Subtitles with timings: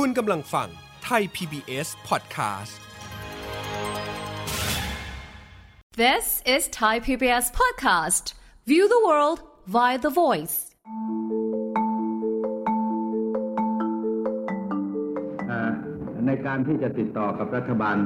[0.00, 0.68] คุณกำลังฟัง
[1.04, 2.74] ไทย PBS Podcast
[6.02, 8.24] This is Thai PBS Podcast.
[8.70, 9.38] View the world
[9.74, 10.56] via the voice.
[15.48, 15.72] เอ่อ
[16.26, 17.96] ในการที่จะติดต่อกับรัฐบาล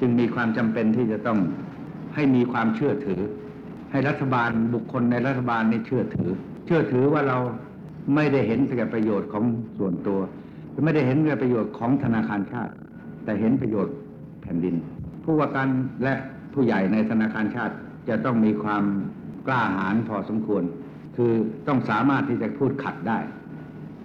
[0.00, 1.38] จึงมีความจำเป็นที่จะต้อง
[2.14, 3.20] ให้มีความเชื่อถือ
[3.90, 6.30] ให้รัฐบาลบุคคลในรัฐบาลนี่เชื่อถือ
[6.66, 7.38] เชื่อถือว่าเรา
[8.14, 9.44] ไม่ได้เห็นแต่ประโยชน์ของ
[9.78, 10.20] ส่วนตัว
[10.84, 12.72] ไม่ได้เห็นประโยชน์ของธนาคารชาติ
[13.24, 13.94] แต่เห็นประโยชน์
[14.42, 14.74] แผ่นดิน
[15.24, 15.68] ผู้ว่าการ
[16.04, 16.14] และ
[16.54, 17.74] ผู้ใหญ่ในธนาคารชาติ
[18.08, 18.84] จะต้องมีความ
[19.46, 20.62] กล้าหาญพอสมควร
[21.16, 21.32] คือ
[21.68, 23.18] ต้องสามารถที่จะพูดขัดได้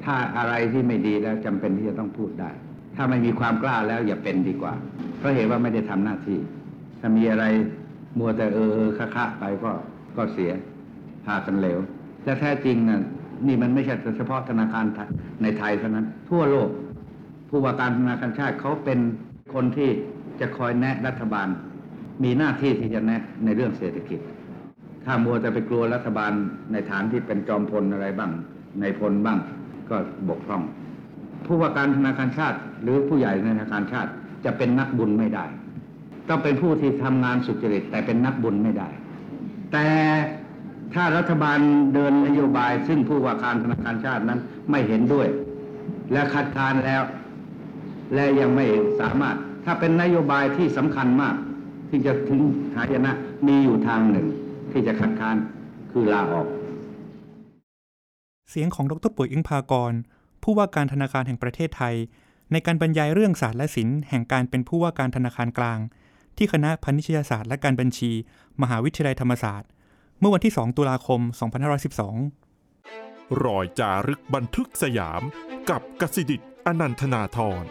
[0.04, 2.50] ถ้าอะไรที่ไม่ดีแล้วจำเป็นที่จะต้องพูดได้
[2.96, 4.74] ถ้าไม่มีความกล้าแล้วอย่าเป็นดีกว่า
[5.18, 6.40] เพราะเหตุว่าไม่ได้ทำหน้าที่
[7.00, 7.46] ถ้ามีอะไร
[8.18, 9.72] มัวแต่เออคะคะไปก็
[10.18, 10.52] ก็เสีย
[11.26, 11.80] พากันเหลว
[12.24, 13.02] และแท้จริงน่ะ
[13.48, 14.86] นี่มันไม่ใช่เฉพาะธนาคาร
[15.42, 16.70] ในไทยเท่านั้น ทั่วโลก
[17.50, 19.00] ผู้ว่าการธนาคารชาติเขาเป็น
[19.54, 19.90] คนที่
[20.40, 21.48] จะคอยแนะรัฐบาล
[22.24, 24.20] มีหน้าที่ที่จะแนะในเรื่องเศรษฐกิจ
[25.06, 26.32] ถ้ามัวแต่ไปกลัวรัฐบาล
[26.72, 28.32] ในฐานที่เป็นจอมพลอะไรบ้าง
[28.82, 29.38] ในพลบ้าง
[29.90, 29.98] ก็
[30.30, 30.64] บกพร่อง
[31.46, 34.12] ผู้ว่าการธนาคารชาติ หรือผู้ใหญ่ในธนาคารชาติ
[34.46, 35.46] จะเป็นนักบุญไม่ได้
[36.30, 38.88] ต้องเป็นผู้ที่ทำงานสุจริตแต่เป็นนักบุญไม่ได้
[39.72, 39.88] แต่
[40.96, 41.60] ถ้ารัฐบาล
[41.94, 45.28] เดินนโยบาย ซึ่งผู้ว่าการธนาคารชาตินั้นไม่เห็นด้วย
[46.12, 47.04] และคัดค้านแล้ว
[48.14, 48.66] และยังไม่
[49.00, 51.36] สามารถ ถ้าเป็นนโยบายที่สำคัญมาก
[51.90, 52.42] ที่จะถึง
[52.76, 53.12] หายนะ
[53.48, 54.28] มีอยู่ทางหนึ่ง
[54.72, 55.36] ที่จะคัดค้าน
[55.92, 56.48] คือลาออก
[58.50, 59.94] เสียงของดรปุ๋ยอึ้งพากร
[60.44, 61.96] ผู้ว่าการธนาคารแห่งประเทศไทย
[62.52, 65.80] ในการบรรยายเรื่องศาสตร์และศิลป์แห่งการเป็นผู้ว่าการธนาคารกลาง
[66.38, 68.12] ที่คณะพนิชยศาสตร์และการบัญชี
[68.62, 69.70] มหาวิทยาลัยธรรมศาสตร์
[70.20, 71.20] เมื่อวันที่ 2 ตุลาคม
[72.54, 75.22] 2512 รอยจารึกบันทึกสยาม
[75.70, 77.64] กับกสิดิตอนันทนาธร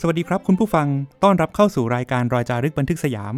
[0.00, 0.88] สวัสดีครับคุณผู้ฟัง
[1.22, 3.34] ต้อนรับเข้าสู่รายการรอยจารึกบันทึกสยาม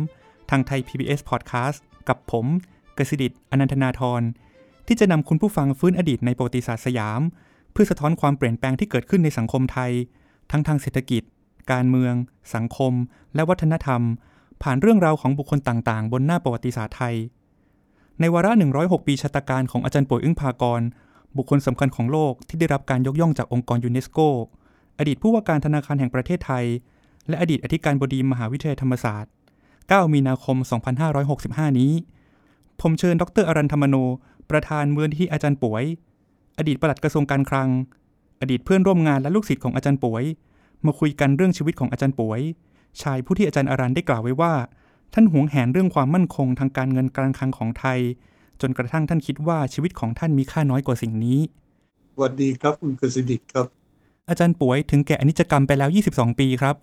[0.51, 2.47] ทางไทย PBS Podcast กับผม
[2.99, 4.23] กสิดิตอนันทนาธร
[4.87, 7.21] ที่จะนำคุณผู้ฟังฟื้นอดีตในประวัติศาสตร์สยาม
[7.73, 9.93] เพื่อสะท้อนความเปลี่ยนแปลงที่เกิดขึ้นในสังคมไทย
[10.51, 11.23] ทั้งทางเศรษฐกิจ
[11.73, 12.15] การเมือง
[12.55, 12.93] สังคม
[13.35, 14.03] และวัฒนธรรม
[14.63, 17.15] ผ่านเรื่องราวของบุคคลต่างๆ บนหน้าประวัติศาสตร์ไทย
[18.21, 20.81] ในวาระ 106 ปีชะตการของอาจารย์ป่วยอึ้งพากร
[21.37, 24.19] บุคคลสำคัญของโลกที่ได้รับการยกย่องจากองค์กรยูเนสโก
[24.99, 26.65] อดีตผู้ว่าการธนาคารแห่งประเทศไทย
[27.29, 29.33] และอดีตอธิการบดีมหาวิทยาลัยธรรมศาสตร์
[29.71, 30.57] 9 มีนาคม
[31.19, 31.93] 2565 นี้
[32.81, 33.97] ผมเชิญ ดรอรันธรรมโน
[34.51, 35.85] ประธานมูลนิธิอาจารย์ป่วย
[36.59, 37.69] อดีตปลัดกระทรวงการคลัง
[38.41, 40.25] อดีตเพื่อนร่วมงานและลูกศิษย์ของอาจารย์ป่วย
[40.87, 42.41] มาคุยกันเรื่องชีวิตของอาจารย์ป่วย
[43.03, 44.53] ชายผู้ที่อาจารย์อรันได้กล่าวไว้ว่า
[45.15, 47.99] ท่านหวงแหนเรื่องความมั่นคงทางการเงินการคลังของไทย
[48.61, 51.39] จนกระทั่งท่านคิดว่าชีวิตของท่านมีค่าน้อยกว่าสิ่งนี้
[52.15, 53.67] สวัสดีครับคุณกฤษดิตครับ
[54.29, 56.77] อาจารย์ป่วยถึงแก่อนิจกรรมไปแล้ว 22 ปีครับ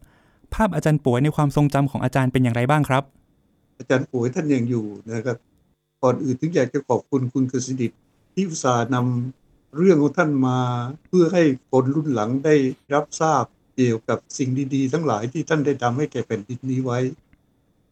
[0.54, 3.04] ภาพอาจารย์ป่วยในความทรงจำของอาจารย์เป็นอย่างไรบ้างครับ
[3.80, 5.38] อาจารย์ป่วยท่านยังอยู่นะครับ
[6.02, 7.92] ก่อนอื่นถึงอยากจะขอบคุณคุณกฤษดิต
[8.34, 10.60] ที่อุตส่าห์นำเรื่องของท่านมา
[11.08, 12.56] เพื่อให้คนรุ่นหลังได้
[12.94, 13.44] รับทราบ
[13.76, 17.00] เกี่ยวกับสิ่งดีๆ ทั้งหลายที่ท่านได้ทำให้แก่แผ่นดินนี้ไว้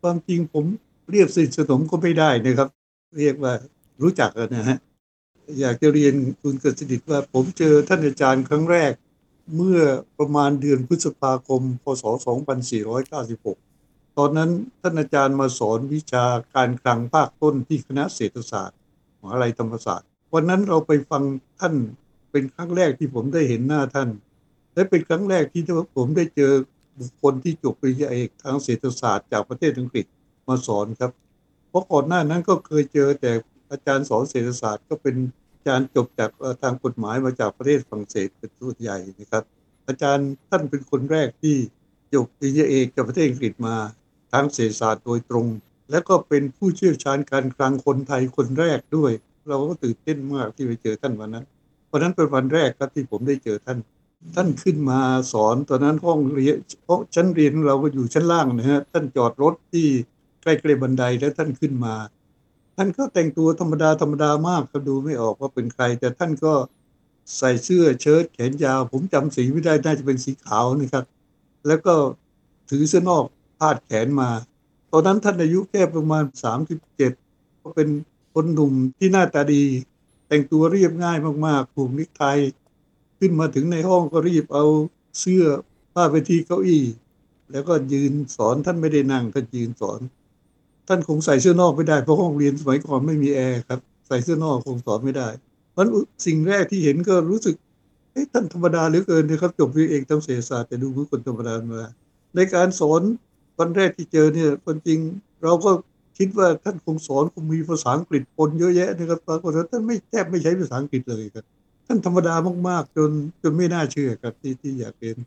[0.02, 0.66] ความจริงผม
[1.12, 2.69] เรียกสนิทสนมก็ไม่ได้นะครับ
[3.19, 3.53] เรียกว่า
[4.02, 4.78] รู้จักกันนะฮะ
[5.59, 8.94] อยากจะเรียนคุณกฤษดิตว่า ผมเจอท่านอาจารย์ครั้งแรก
[9.56, 9.80] เมื่อ
[10.20, 12.03] ประมาณเดือนพฤษภาคม พศ
[12.90, 16.25] 2496 ตอนนั้นท่านอาจารย์มาสอนวิชา
[16.56, 18.78] การคลังภาคต้นที่คณะเศรษฐศาสตร์
[19.22, 21.24] มหาลัยธรรมศาสตร์ วันนั้นเราไปฟัง
[21.59, 21.74] ท่าน
[22.31, 24.09] เป็นครั้งแรกที่ผมได้เห็นหน้าท่าน
[24.74, 25.64] และเป็นครั้งแรกที่
[25.98, 26.54] ผมได้เจอ
[27.00, 30.06] บุคคลที่จบปริญญาเอกทางเศรษฐศาสตร์จากประเทศอังกฤษ
[30.48, 31.12] มาสอนครับ
[31.70, 33.32] เพราะก่อนหน้านั้นก็เคยเจอแต่
[33.72, 35.16] อาจารย์สอนเศรษฐศาสตร์ก็เป็น
[35.54, 36.30] อาจารย์จบจาก
[36.62, 39.44] ทางกฎหมายมาจากประเทศฝรั่งเศสเป็นส่วนใหญ่นะครับ
[39.88, 41.56] อาจารย์ท่านเป็นคนแรกที่
[42.14, 43.76] จบปริญญาเอกจากประเทศอังกฤษมา
[44.34, 45.48] ทางเศรษฐศาสตร์โดยตรง
[45.92, 49.12] และก็เป็นผู้เชี่ยวชาญการคลังคนไทยคนแรกด้วย
[49.50, 51.46] เราก็ตื่นเต้นมากที่ไปเจอท่านวันนั้น
[51.91, 53.78] วันนั้นเป็นวันแรกครับที่ผมได้เจอท่าน
[54.35, 55.00] ท่านขึ้นมา
[55.34, 59.88] สอนตอนนั้นห้องเรียนเพราะชั้นเรียนเราก็อยู่ชั้นล่างนะฮะท่านจอดรถที่
[60.41, 61.96] ใกล้ๆบันไดแล้วท่านขึ้นมา
[62.76, 66.53] ท่านก็แต่งตัวธรรมดาธรรมดามากเขาดูไม่ออกว่าเป็นใคร แต่ท่านก็
[67.38, 71.06] ใส่เสื้อเชิ้ตแขนยาว ผมจำสีไม่ได้น่าจะเป็นสีขาวนะครับ
[71.68, 71.94] แล้วก็
[72.70, 73.23] ถือเสื้อนอก
[73.59, 74.29] พาดแขนมา
[74.91, 76.23] ตอนนั้นท่านอายุแค่ประมาณ
[76.94, 77.90] 37ก็เป็น
[78.34, 79.64] คนหนุ่มที่หน้าตาดี
[80.28, 82.23] แต่งตัวเรียบง่ายมากๆผูกนิกไท
[83.22, 84.66] ขึ้นมาถึงในห้องก็รีบเอา
[85.20, 85.44] เสื้อ
[85.94, 86.84] ผ้าไปที่เก้าอี้
[87.52, 90.00] แล้วก็ยืนสอนท่านไม่ได้นั่งท่านยืนสอน
[90.88, 95.28] ท่านคงใส่เสื้อนอกไม่ได้เพราะห้องเรียนสมัยก่อนไม่มีแอร์ครับ ใส่เสื้อนอกคงสอนไม่ได้
[95.72, 95.85] เพราะ
[96.26, 97.56] สิ่งแรกที่เห็นก็รู้สึก
[98.12, 101.84] เอ้ท่านธรรมดาเหลือเกินนะครับจบวิเอกทั้งเศรษฐศาสตร์แต่ดูเหมือนคนธรรมดามา
[102.35, 103.02] ในการสอน
[103.59, 105.00] วันแรกที่เจอเนี่ยคนจริง
[105.44, 105.72] เราก็
[106.18, 111.46] คิดว่าท่านคงสอนคงมีภาษาอังกฤษปนเยอะแยะนะครับปรากฏว่าท่านไม่แทบไม่ใช้ภาษาอังกฤษเลยครับ
[111.91, 112.35] ท่านธรรมดา
[112.70, 113.09] มาก ๆ จน
[113.43, 115.17] จนไม่น่าเชื่อครับที่ที่อยากเห็น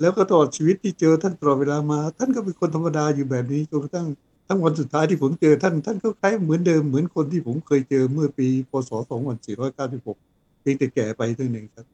[0.00, 4.06] แล้วก็ตลอดชีวิตที่เจอท่านตลอดเวลามา ท่านก็เป็นคนธรรมดาอยู่แบบนี้จนกระทั่ง
[4.48, 8.90] ทั้งวันสุดท้ายที่ผมเจอท่านท่านก็คล้ายเหมือนเดิมเหมือนคนที่ผมเคยเจอเมื่อปีพศ
[9.54, 11.84] 2496เพียงแต่แก่ไปเท่านั้นเองครับ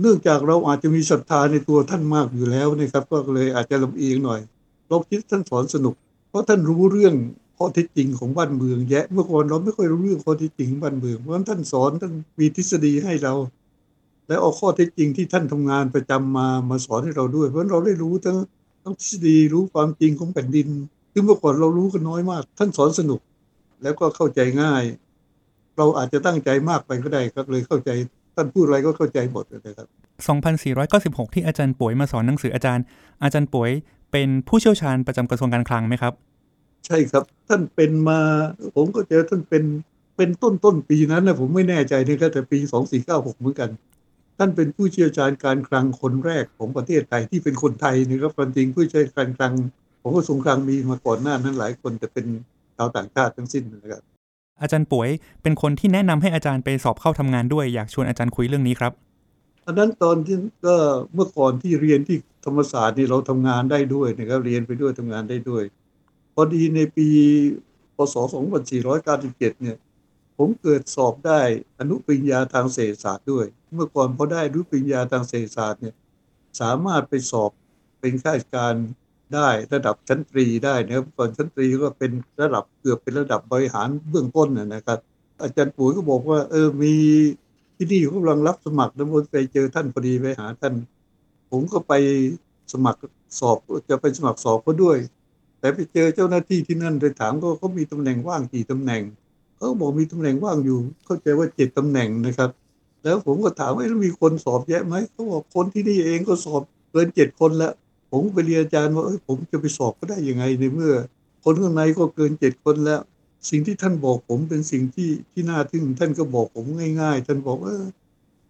[0.00, 4.40] เนื่องจากเราอาจจะมีศรัทธาในตัวท่านมากอยู่แล้วนะครับ ก็เลยอาจจะลำเอียงหน่อย
[4.88, 5.94] เราคิดท่านสอนสนุก
[6.28, 7.14] เพราะท่านรู้เรื่อง
[7.62, 13.34] ข้อเท็จจริงของบ้านเมืองแยะ เมื่อก่อนเราไม่ค่อยรู้เรื่องข้อเท็จจริงบ้านเมืองเพราะฉะนั้นท่านสอนท่านมีทฤษฎีให้เรา
[14.28, 18.36] และเอาข้อเท็จจริงที่ท่านทำงานประจำมามาสอนให้เราด้วย เพราะฉะนั้นเราได้รู้ทั้ง
[18.82, 20.68] ทั้งทฤษฎีรู้ความจริงของแผ่นดิน
[21.12, 23.20] ซึ่งเมื่อก่อนเรารู้กันน้อยมาก ท่านสอนสนุก
[23.82, 24.82] แล้วก็เข้าใจง่าย
[25.76, 27.90] เราอาจจะตั้งใจมากไปก็ได้ครับเลยเข้าใจ
[28.36, 29.86] ท่านพูดอะไรก็เข้าใจหมดนะครับ
[30.66, 32.84] 2496 ที่อาจารย์ป่วยมาสอนหนังสืออาจารย์
[33.22, 33.70] อาจารย์ป่วย
[34.12, 36.12] เป็นผู้เชี่ยวชาญประจำกระทรวงการคลังไหมครับ
[36.86, 38.20] ใช่ครับ ท่านเป็นมา
[38.76, 39.64] ผมก็เจอท่านเป็น
[40.16, 42.58] เป็นต้นต้นปีนั้นนะผมไม่แน่ใจนะครับแต่ปี
[42.98, 43.70] 2496เหมือนกัน
[44.38, 49.54] ท่านเป็นผู้เชี่ยวชาญการคลังคนแรกของประเทศไทยที่เป็นคนไทยนะครับความจริงผู้เชี่ยวชาญการคลัง
[50.00, 52.26] ของกระทรวงคลังมีมาก่อนหน้านั้นหลายคนแต่เป็น
[52.76, 54.02] ชาวต่างชาติทั้งสิ้นนะครับ
[54.60, 55.08] อาจารย์ป่วย
[55.42, 58.92] เป็นคนที่แนะนำให้อาจารย์ไปสอบเข้าทำงานด้วยอยากชวนอาจารย์คุยเรื่องนี้ครับ
[59.66, 60.36] อันนั้นตอนที่
[60.66, 60.76] ก็
[61.14, 65.62] เมื่อก่อนที่เรียนที่ธรรมศาสตร์นี่เราทำงานได้ด้วยนะครับเรียนไปด้วยทำงานได้ด้วย
[66.34, 67.08] พอดีในปี
[67.96, 68.14] พศ
[68.68, 69.76] 2497 เนี่ย
[70.38, 71.40] ผมเกิดสอบได้
[71.80, 75.94] อนุปริญญาทางเศรษฐศาสตร์ด้วย เมื่อก่อนพอได้อนุปริญญาทางเศรษฐศาสตร์เนี่ย
[76.60, 77.50] สามารถไปสอบ
[78.00, 78.74] เป็นข้าราชการ
[79.34, 82.10] ได้ระดับชั้นตรีได้นะครับก่อนชั้นตรีก็เป็น
[82.42, 84.98] ระดับเกือบเป็นระดับบริหารเบื้องต้นนะครับ
[85.42, 86.94] อาจารย์ปุ๋ยก็บอกว่า เออมี
[87.76, 90.74] ที่นี่กำลังรับสมัครแล้วผมไปเจอท่านพอดีไปหาท่าน
[91.50, 91.92] ผมก็ไป
[92.72, 93.00] สมัคร
[93.40, 93.56] สอบ
[93.88, 94.96] จะไปสมัครสอบเขาด้วย
[95.62, 99.02] แต่ไปเจอเจ้าหน้าที่ที่นั่นไปถามก็เขามีตำแหน่งว่างกี่ตำแหน่ง
[99.56, 102.50] เขาบอกมีตำแหน่งว่างอยู่ เข้าใจว่าเจ็ดตำแหน่งนะครับ
[103.04, 106.62] แล้วผมก็ถามว่ามีคนสอบแยะไหมเขาบอกคนที่นี่เองก็สอบ
[106.92, 107.72] เกินเจ็ดคนแล้ว
[108.10, 110.94] ผมไปเรียนอาจารย์ว่าผมจะไปสอบก็ได้ยังไงในเมื่อ
[111.44, 113.00] คนข้างในก็เกินเจ็ดคนแล้ว
[113.50, 116.64] สิ่งที่ท่านบอกผมเป็นสิ่งที่ที่น่าทึ่งท่านก็บอกผม
[117.00, 117.74] ง่าย ๆ ท่านบอกว่า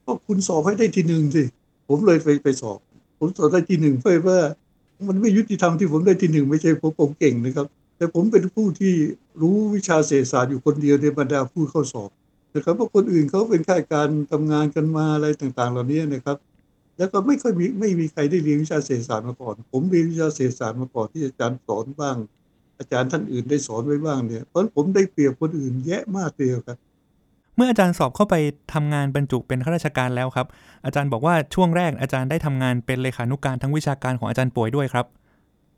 [0.05, 1.43] ก็คุณสอบให้ได้ทีหนึ่งสิ
[1.89, 2.79] ผมเลยไปไปสอบ
[3.19, 4.39] ผมสอบได้ทีหนึ่งเพื่อว่า
[5.09, 7.67] มันไม่ยุติธรรมที่ผมได้ที่หนึ่งไม่ใช่ผมผมเก่งนะครับ
[7.97, 8.93] แต่ผมเป็นผู้ที่
[9.41, 12.11] รู้วิชาเศรษฐศาสตร์อยู่คนเดียวในบรรดาผู้เข้าสอบ
[12.55, 16.37] นะครับเพราะคนอื่นเขาเป็นข้าราชการทำงานกันมาอะไรต่าง ๆ เหล่านี้นะครับ
[16.99, 22.17] แล้วก็ไม่ค่อยมีไม่มีใครได้เรียนวิชาเศรษฐศาสตร์มาก่อน ผมเรียนวิชาเศรษฐศาสตร์มาก่อนที่อาจารย์สอนบ้าง
[22.79, 26.79] อาจารย์ท่านอื่นได้สอนไว้บ้างเนี่ยเพราะผมได้เปรียบคนอื่นแยะมากเดียวครับ
[27.57, 28.35] เมื่ออาจารย์สอบเข้าไป
[28.75, 30.47] ทำงานบรรจุเป็นข้าราชการแล้วครับ
[30.85, 35.07] อาจารย์บอกว่าช่วงแรกอาจารย์ได้ทำงานเป็นเลขานุการทั้งวิชาการของอาจารย์ป่วยด้วยครับ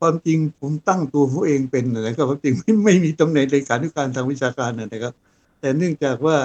[0.00, 5.14] ความจริงผมตั้งตัวผมเองเป็นนะครับความจริงไม่ไม่มีตำแหน่งเลขานุการทางวิชาการนะครับ
[5.60, 6.36] แต่เนื่องจากว่า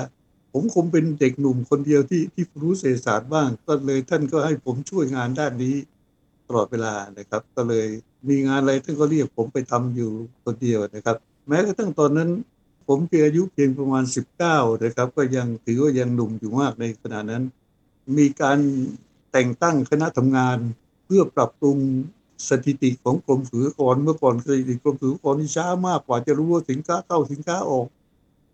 [0.54, 5.76] ผมคงเป็นเด็กหนุ่มคนเดียวที่ที่รู้เศรษฐศาสตร์บ้าง ก็เลยท่านก็ให้ผมช่วยงานด้านนี้
[6.48, 7.88] ตลอดเวลานะครับ ก็เลย
[8.30, 10.12] มีงานอะไรท่านก็เรียกผมไปทำอยู่
[10.46, 11.16] คนเดียวนะครับ
[11.48, 12.30] แม้กระทั่งตอนนั้น
[12.92, 14.04] ผมเพียงอายุเพียงประมาณ
[14.44, 17.44] 19นะครับ ก็ยังถือว่ายังหนุ่มอยู่มากในขณะนั้น
[18.18, 18.60] มีการ
[19.32, 20.58] แต่งตั้งคณะทำงาน
[21.06, 21.78] เพื่อปรับปรุง
[22.50, 27.86] สถิติของกรมศุลกรเมื่อก่อนสถิติกรมศุลกรนี่ช้ามากกว่าจะรู้ว่าสินค้าเข้าสินค้าออก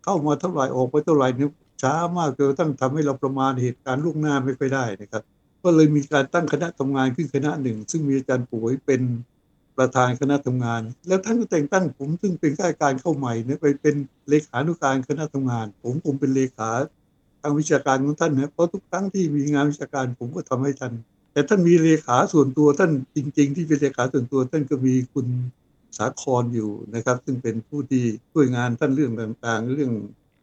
[0.04, 1.48] เข้ามาเท่าไหร่ออกไปเท่าไหร่นี่
[1.82, 5.22] ช้ามากจนกระทั่งทำให้เราประมาณเหตุการณ์ล่วงหน้าไม่ค่อยได้นะครับ
[5.62, 9.00] ก็เลยมีการตั้งคณะทำงานขึ้นคณะหนึ่ง ซึ่งมีอาจารย์ป่วยเป็น
[9.78, 13.94] ประธานคณะทำงาน แล้วท่านก็แต่งตั้งผมซึ่งเป็นข้าราชการเข้าใหม่เนี่ยไปเป็น
[14.30, 16.68] เลขานุการคณะทำงาน ผมผมเป็นเลขา
[17.42, 20.92] ทางวิชาการของท่านนะเพราะทุกครั้งที่มีงานวิชาการผมก็ทำให้ท่าน
[21.32, 25.26] แต่ท่านมีเลขาส่วนตัวท่านจริง ๆ ที่เป็นเลขาส่วนตัว ท่านก็มีคุณ
[25.98, 29.92] สาครอยู่นะครับ ซึ่งเป็นผู้ที่ช่วยงานท่านเรื่องต่างๆ เรื่อง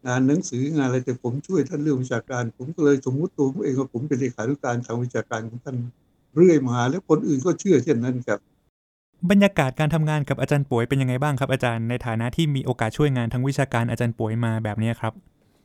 [0.07, 5.77] งานหนังสืองานอะไรแต่ผมช่วยท่านเรื่องวิชาการ ผมก็เลยสมมุติตัวผมเองว่าผมเป็นเลขานุการทางวิชาการของท่าน
[6.35, 8.39] เรื่อยมา แล้วคนอื่นก็เชื่อเช่นนั้นครับ
[9.31, 15.13] บรรยากาศการทำงานกับอาจารย์ป่วยเป็นยังไงบ้างครับอาจารย์ในฐานะที่มีโอกาสช่วยงานทั้งวิชาการอาจารย์ป่วยมาแบบนี้ครับ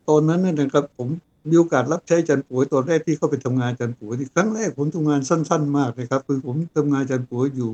[0.08, 1.08] ตอนนั้นนะครับผม
[1.50, 7.72] มีโอกาสรับใช้อาจารย์ป่วยตอนแรกที่เข้าไปทำงานอาจารย์ป่วยที่ครั้งแรกผมทำงานสั้น ๆ มากนะครับ คือผมทำงานอาจารย์ป่วยอยู่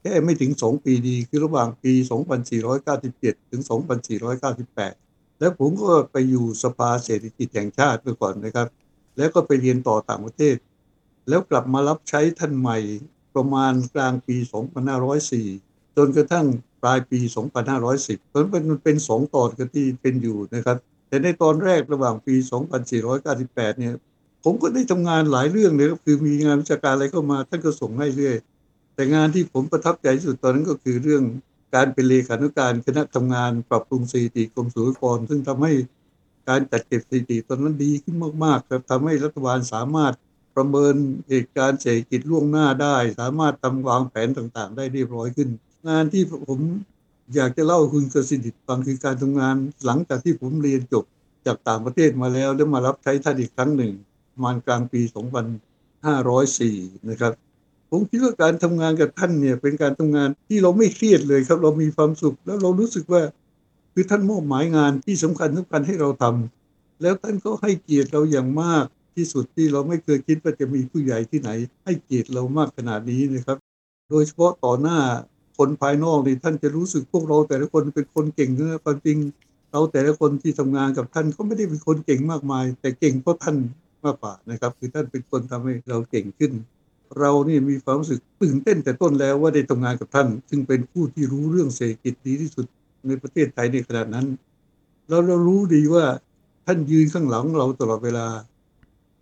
[0.00, 1.92] แค่ไม่ถึง 2 ปีดีคือระหว่างปี
[2.72, 3.62] 2497 ถึง
[4.30, 8.68] 2498 แล้วผมก็ไปอยู่สภาเศรษฐกิจแห่งชาติเมื่อก่อนนะครับ
[9.16, 10.56] แล้วก็ไปเรียนต่อต่างประเทศ
[11.28, 12.78] แล้วกลับมารับใช้ท่านใหม่
[13.34, 14.36] ประมาณกลางปี
[15.16, 16.46] 2504 จนกระทั่ง
[16.82, 17.18] ปลายปี
[17.74, 20.76] 2510เพราะมันเป็นสองตอนกันที่เป็นอยู่นะครับ
[21.08, 22.34] แต่ในตอนแรกระหว่างปี
[23.06, 23.94] 2498 เนี่ย
[24.44, 28.36] ผมก็ได้ทำงานหลายเรื่องเลยก็คือมีงานวิชาการอะไรเข้ามา ท่านก็ส่งให้เรื่อย
[28.94, 31.22] แต่งานที่ผมประทับใจที่สุดตอนนั้นก็คือเรื่อง
[31.74, 35.72] การเป็นเลขานุการคณะทำงานปรับปรุงสถิติกรมศุลกรซึ่งทำให้
[36.48, 40.12] การจัดเก็บสถิติตอนนั้นดีขึ้นมากๆครับทำให้รัฐบาลสามารถ
[40.56, 40.94] ประเมิน
[41.28, 45.48] เหตุการณ์เศรษฐกิจล่วงหน้าได้ สามารถทำวางแผนต่างๆ ได้เรียบร้อยขึ้น
[45.88, 46.60] งานที่ผม
[47.34, 49.54] อยากจะเล่าคุณกสิทธิ์ฟังคือการทำงาน
[49.86, 51.04] หลังจากที่ผมเรียนจบ
[51.46, 53.92] จากต่างประเทศมาแล้ว แล้วมารับใช้ท่านอีกครั้งหนึ่ง
[54.32, 55.00] ประมาณกลางปี
[55.84, 57.32] 2504 นะครับ
[57.90, 63.22] ผมคิดว่าการทำงานกับท่านเนี่ยเป็นการทำงานที่เราไม่เครียดเลยครับ เรามีความสุข แล้วเรารู้สึกว่า
[63.92, 68.84] คือท่านมอบหมายงานที่สำคัญสำคัญให้เราทำแล้วท่านก็ให้เกียรติเราอย่างมาก
[69.16, 71.50] ที่สุดที่เราไม่เคยคิดว่าจะมีผู้ใหญ่ที่ไหน
[71.84, 73.58] ให้เกียรติเรามากขนาดนี้นะครับ
[74.10, 74.98] โดยเฉพาะต่อหน้า
[75.58, 79.18] คนภายนอกนี่ท่านจะรู้สึกพวกเราแต่ละคนเป็นคนเก่งนื้อความจริง
[79.72, 83.56] เราแต่ละคนที่ทำงานกับท่านก็ไม่ได้เป็นคนเก่งมากมาย แต่เก่งเพราะท่าน
[84.04, 86.52] มากกว่านะครับ คือท่านเป็นคนทำให้เราเก่งขึ้น
[87.18, 92.66] เรานี่มีความรู้สึกตื่นเต้นแต่ต้นแล้วว่าได้ทำงานกับท่าน ซึ่งเป็นผู้ที่รู้เรื่องเศรษฐกิจดีที่สุด
[93.06, 94.26] ในประเทศไทยในขณะนั้น
[95.08, 96.04] แล้วเรารู้ดีว่า
[96.66, 98.26] ท่านยืนข้างหลังเราตลอดเวลา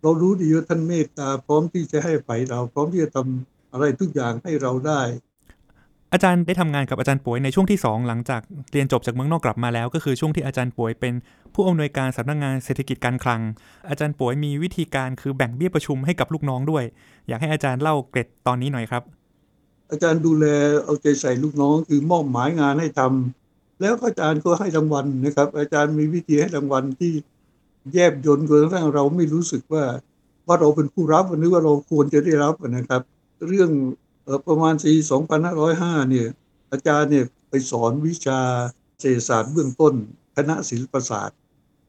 [0.02, 5.00] เรารู้ดีว่าท่านเมตตาพร้อมที่จะให้ไปเรา พร้อมที่จะทำอะไรทุกอย่างให้เราได้
[6.12, 8.40] อาจารย์ได้ทำงานกับอาจารย์ป่วยในช่วงที่ 2 หลังจาก
[8.73, 11.14] เรียนจบจากเมืองนอกกลับมาแล้ว ก็คือช่วงที่อาจารย์ป่วยเป็น
[11.54, 13.40] ผู้อำนวยการสำนักงงานเศรษฐกิจการคลัง
[13.88, 16.85] อาจารย์ป่วยมีวิธีการคือแบ่งเบี้ยประชุมให้กับลูกน้องด้วย
[17.28, 19.02] อยากให้อาจารย์เล่าเกร็ดตอนนี้หน่อยครับ
[19.90, 20.47] อาจารย์ดูแล
[20.85, 27.12] เอาใจใส่ลูกน้องคือมอบหมายงานให้ทำแล้วอาจารย์ก็ให้รางวัลนะครับ อาจารย์มีวิธีให้รางวัลที่
[27.92, 29.84] แยบยนต์จนกระทั่งเราไม่รู้สึกว่า
[30.46, 33.02] ว่าเราเป็นผู้รับนึกว่าเราควรจะได้รับนะครับ
[33.49, 33.70] เรื่อง
[34.49, 34.92] ประมาณปี
[35.52, 36.28] 2505 เนี่ย
[36.72, 38.40] อาจารย์เนี่ยไปสอนวิชา
[39.00, 39.94] เศรษฐศาสตร์เบื้องต้น
[40.37, 41.38] คณะศิลปศาสตร์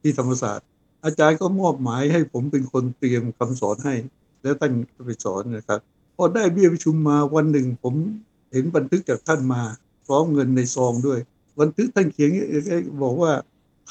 [0.01, 0.67] ที่ธรรมศาสตร์
[1.05, 3.95] อาจารย์ก็มอบหมายให้ผมเป็นคนเตรียมคำสอนให้
[4.41, 5.79] แล้วท่านก็ไปสอนนะครับ
[6.15, 7.93] พอได้เบี้ยประชุมมาวันหนึ่งผม
[8.51, 9.61] เห็นบันทึกจากท่านมา
[10.05, 11.19] พร้อมเงินในซองด้วย
[11.59, 12.29] บันทึกท่านเขียน
[13.03, 13.31] บอกว่า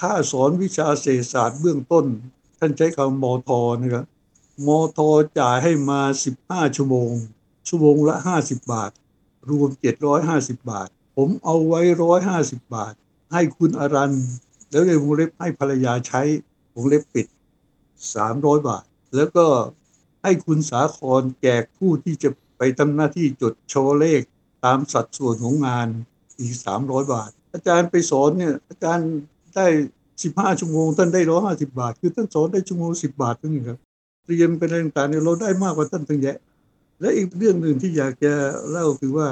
[0.01, 2.07] ค่าสอนวิชาเศรษฐศาสตร์เบื้องต้น
[2.59, 4.05] ท่านใช้คำมอทอนะครับ
[4.67, 6.01] มอทอจ่ายให้มา
[6.39, 7.13] 15 ชั่วโมง
[7.69, 8.91] ชั่วโมงละ 50 บาท
[9.51, 9.71] รวม
[10.21, 11.81] 750 บาท ผมเอาไว้
[12.27, 12.95] 150 บาท
[13.33, 14.13] ให้คุณอรัน
[14.71, 16.23] แล้วในวงเล็บให้ภรรยาใช้
[16.75, 17.27] วงเล็บปิด
[17.97, 18.85] 300 บาท
[19.17, 19.47] แล้วก็
[20.23, 22.29] ให้คุณสาครแจกผู้ที่จะ
[22.59, 24.21] ไปทำหน้าที่จดโชว์เลข
[24.65, 25.89] ตามสัดส่วนของงาน
[26.41, 26.55] อีก
[26.85, 29.11] 300 บาท อาจารย์ไปสอนเนี่ยอาจารย์
[29.57, 29.67] ได้
[30.13, 33.79] 15ชั่วโมงท่านได้150บาท คือท่านสอนได้ชั่วโมง10บาทเท่านั้นครับ
[34.25, 36.37] เตรียมเป็นอะไรต่างๆเนี่ยเราได้มากกว่าท่านตั้งแยะ
[37.01, 38.33] และอีกเรื่องหนึ่งที่อยากจะ
[38.71, 39.29] เล่าคือว่า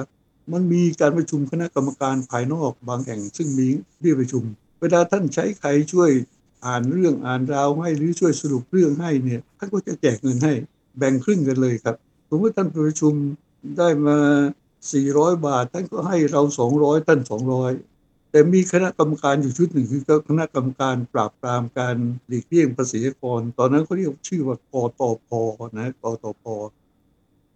[0.52, 3.66] มันมีการประชุมคณะกรรมการภายนอกบางแห่ง ซึ่งมี
[4.00, 4.44] เรียกประชุม
[4.80, 6.10] เวลาท่านใช้ใครช่วย
[6.66, 10.52] อ่านเรื่องอ่านราวให้หรือช่วยสรุปเรื่องให้เนี่ยท่านก็จะแจกเงินให้
[10.98, 11.96] แบ่งครึ่งกันเลยครับ
[12.28, 13.14] สมมติท่านประชุม
[13.78, 14.18] ได้มา
[14.82, 16.42] 400 บาท ท่านก็ให้เรา
[16.75, 17.20] 200 ท่าน
[17.60, 17.97] 200
[18.30, 21.97] แต่มีคณะกรรมการอยู่ชุดหนึ่งคือคณะกรรมการปราบปรามการ
[22.28, 25.28] หลีกเลี่ยงภาษีกร ตอนนั้นเขาเรียกชื่อว่ากตพ
[25.76, 26.44] นะกตพ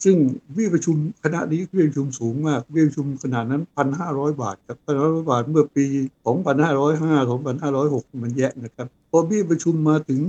[0.05, 0.17] ซึ่ง
[0.57, 5.85] วิประชุมคณะนี้วิประชุมสูงมากวิประชุมขนาดนั้นพันห้าร้อยบาทครับพันห้าร้อยบาทเมื่อปี
[6.27, 10.21] สองพันห้าร้อยห้าสองพันห้าร้อยหกมันแยะนะครับ พอวิประชุมมาถึง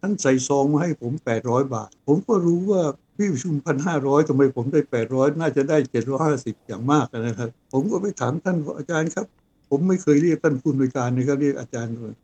[0.00, 2.82] ท่านใส่ซองมาให้ผมแปดร้อยบาท ผมก็รู้ว่า
[3.18, 9.26] วิประชุมพันห้าร้อยทำไมผมได้แปดร้อยน่าจะได้เจ็ดร้อยห้าสิบอย่างมากนะครับ ผมก็ไปถามท่านอาจารย์ครับ
[9.68, 12.14] ผมไม่เคยเรียกท่านผู้อำนวยการนะครับเรียกอาจารย์เลย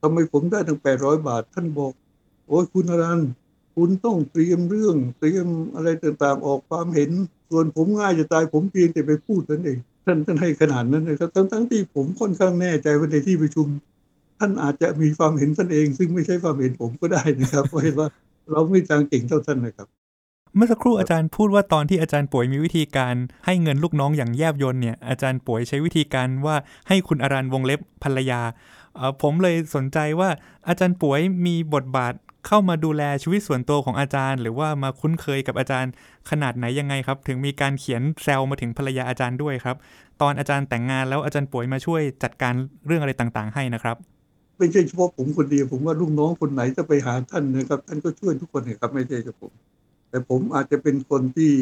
[0.00, 1.92] ทำไมผมได้ถึงแปดร้อยบาท ท่านบอก
[2.48, 3.20] โอ้ยคุณอรัน
[3.76, 7.10] คุณต้องเตรียมเรื่อง เตรียมอะไรต่างๆออกความเห็น
[7.50, 13.66] ส่วนผมง่ายจะตายผมเพียงแต่ไปพูดนั่นเองท่านท่านให้ขนาดนั้นนะครับทั้งทั้งที่ผมค่อนข้างแน่ใจว่าในที่ประชุม
[14.38, 18.08] ท่านอาจจะมีความเห็นท่านเอง ซึ่งไม่ใช่ความเห็นผมก็ได้นะครับเพราะเห็นว่า
[18.50, 19.88] เราไม่ทางเก่งเท่าท่านนะครับ
[20.58, 23.14] เมื่อสักครู่อาจารย์พูดว่าตอนที่อาจารย์ป่วยมีวิธีการ
[23.46, 26.56] ให้เงินลูกน้องอย่างแยบยนเนี่ยอาจารย์ป่วยใช้วิธีการว่า
[26.88, 28.40] ให้คุณอารันวงเล็บภรรยา
[29.22, 30.30] ผมเลยสนใจว่า
[30.68, 32.14] อาจารย์ป่วยมีบทบาท
[32.46, 35.92] เข้ามาดูแลชีวิตส่วนตัวของอาจารย์ หรือว่ามาคุ้นเคยกับอาจารย์
[36.30, 39.76] ขนาดไหนยังไงครับ ถึงมีการเขียนแซลมาถึงภรรยาอาจารย์ด้วยครับ
[40.22, 42.54] ตอนอาจารย์แต่งงานแล้วอาจารย์ป่วยมาช่วยจัดการ
[42.86, 43.96] เรื่องอะไรต่างๆ ให้นะครับ
[44.58, 49.75] ไม่ใช่เฉพาะผมคนเดียวผมว่าลูกน้องคนไหนจะไปหาท่านนะครับท่านก็ช่วยทุกคนนะครับไม่ใช่เฉพาะผม
[50.16, 51.52] แต่ผมอาจจะเป็นคนที่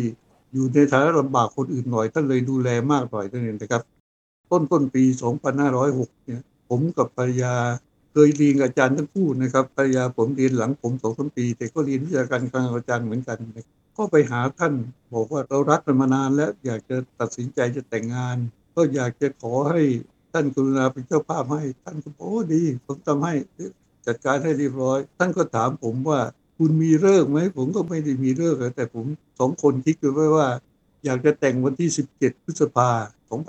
[0.53, 3.83] อยู่ในฐานะลำบากคนอื่นหน่อยท่านเลยดูแลมากหน่อยท่านเองนะครับ
[4.51, 5.05] ต้นต้นปี
[5.65, 7.55] 2506 เนี่ย ผมกับภรรยา
[8.13, 13.39] เคยเรียนอาจารย์ทั้งคู่นะครับภรรยาผมเรียนหลังผมสองสามปี แต่ก็เรียนวิชาการกลางอาจารย์เหมือนกัน
[13.97, 14.75] ก็ไปหาท่าน
[15.15, 18.37] บอกว่าเรารักกันมานานแล้วอยากจะตัดสินใจจะแต่งงาน
[18.75, 19.83] ก็อยากจะขอให้
[20.33, 23.35] ท่านกรุณาเป็นเจ้าภาพให้ ท่านก็บอกโอ้ดี ผมทำให้
[24.07, 26.21] จัดการให้เรียบร้อย ท่านก็ถามผมว่า
[26.59, 29.05] คุณมีเลิกไหมผมก็ไม่ได้มีเลิกแต่ผม
[29.39, 30.47] สองคนคิดกันไว้ว่า
[31.05, 32.89] อยากจะแต่งวันที่ 17 พฤษภา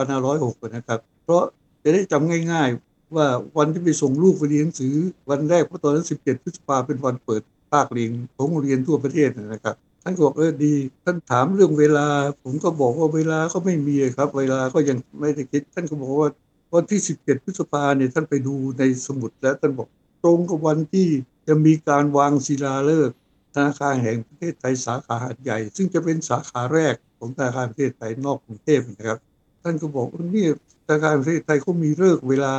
[0.05, 1.43] 2506นะครับ เพราะ
[1.83, 4.93] จะได้จำง่าย ๆ ว่าวันที่ไปส่งลูกไปเรียนหนังสือ
[5.29, 12.07] วันแรกเพราะตอนนั้น 17 พฤษภาเป็นวันเปิดภาคเรียนของโรงเรียนทั่วประเทศนะครับท่านก็บอกเออดี ท่านถามเรื่องเวลา
[12.43, 16.29] ผมก็บอกว่าเวลาก็ไม่มีครับ เวลาก็ยังไม่ได้คิด ท่านก็บอกว่า
[16.74, 19.88] วันที่ 17 พฤษภาเนี่ยท่านไปดูในสมุดแล้วท่านบอก
[20.24, 21.07] ตรงกับวันที่
[21.47, 23.17] จะมีการวางศิลาฤกษ์
[23.53, 29.19] ธนาคารแห่งประเทศไทยสาขาหาดใหญ่ ซึ่งจะเป็นสาขาแรกของธนาคารประเทศไทยนอกกรุงเทพนะครับ
[29.63, 30.45] ท่านก็บอกว่านี่
[30.85, 32.55] ธนาคารประเทศไทยเขามีเลิกเวลา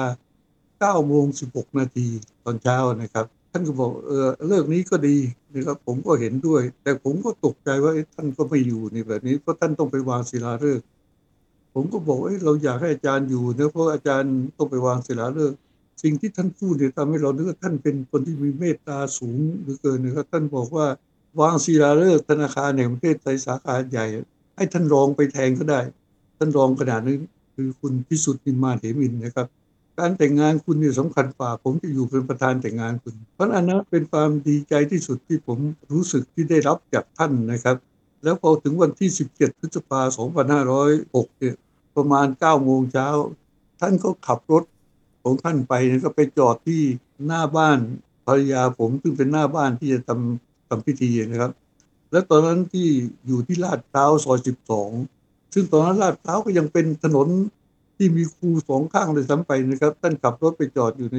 [0.55, 2.09] 9โมง16 นาที
[2.45, 5.17] ตอนเช้านะครับ ท่านก็บอกเออเลิกนี้ก็ดี
[5.55, 10.87] นะครับผมก็เห็นด้วย แต่ผมก็ตกใจว่าท่านก็ไม่อยู่ในแบบนี้เพราะท่านต้องไปวางศิลาฤกษ์
[11.75, 15.59] ผมก็บอกว่าเราอยากให้อาจารย์อยู่นะเพราะอาจารย์ต้องไปวางศิลาฤกษ์
[16.03, 20.87] สิ่งที่ท่านพูดเนี่ยทำให้เรานึกว่าท่านเป็นคนที่มีเมตตาสูงเหลือเกินนะครับท่านบอกว่า
[21.41, 24.07] วางศิลาฤกษ์ธนาคารแห่งประเทศไทยสาขาใหญ่
[24.57, 25.81] ให้ท่านรองไปแทนก็ได้
[26.39, 27.17] ท่านรองขนาดนี้
[27.55, 29.47] คือคุณพิสุทธิ์นิมมานเหมินนะครับ
[29.99, 35.59] การแต่งงานคุณเนี่ยสำคัญกว่า ผมจะอยู่เป็นประธานแต่งงานคุณ เพราะอันนั้นเป็นความดีใจที่สุดที่ผม
[35.93, 37.77] รู้สึกที่ได้รับจากท่านนะครับ
[38.25, 41.57] แล้วพอถึงวันที่ 17 พฤษภาคม 2506เนี่ย
[41.97, 43.09] ประมาณ9โมงเช้า
[43.81, 44.65] ท่านก็ขับรถ
[45.27, 46.83] ของท่านไปเนี่ยก็ไปจอดที่
[47.27, 47.79] หน้าบ้าน
[48.27, 51.53] ภรรยาผมซึ่งเป็นหน้าบ้านที่จะทำทำพิธีนะครับ
[52.13, 52.89] แล้วตอนนั้นที่
[53.27, 54.39] อยู่ที่ลาดพร้าวซอย
[54.97, 57.29] 12ซึ่งตอนนั้นลาดพร้าวก็ยังเป็นถนน
[57.97, 61.17] ที่มีคูสองข้างเลยซ้ำไปนะครับ ท่านขับรถไปจอดอยู่ใน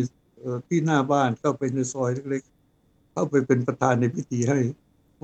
[0.67, 4.59] ที่หน้าบ้านเข้าไปในซอยเล็กๆ เข้าไปเป็นประธานในพิธีให้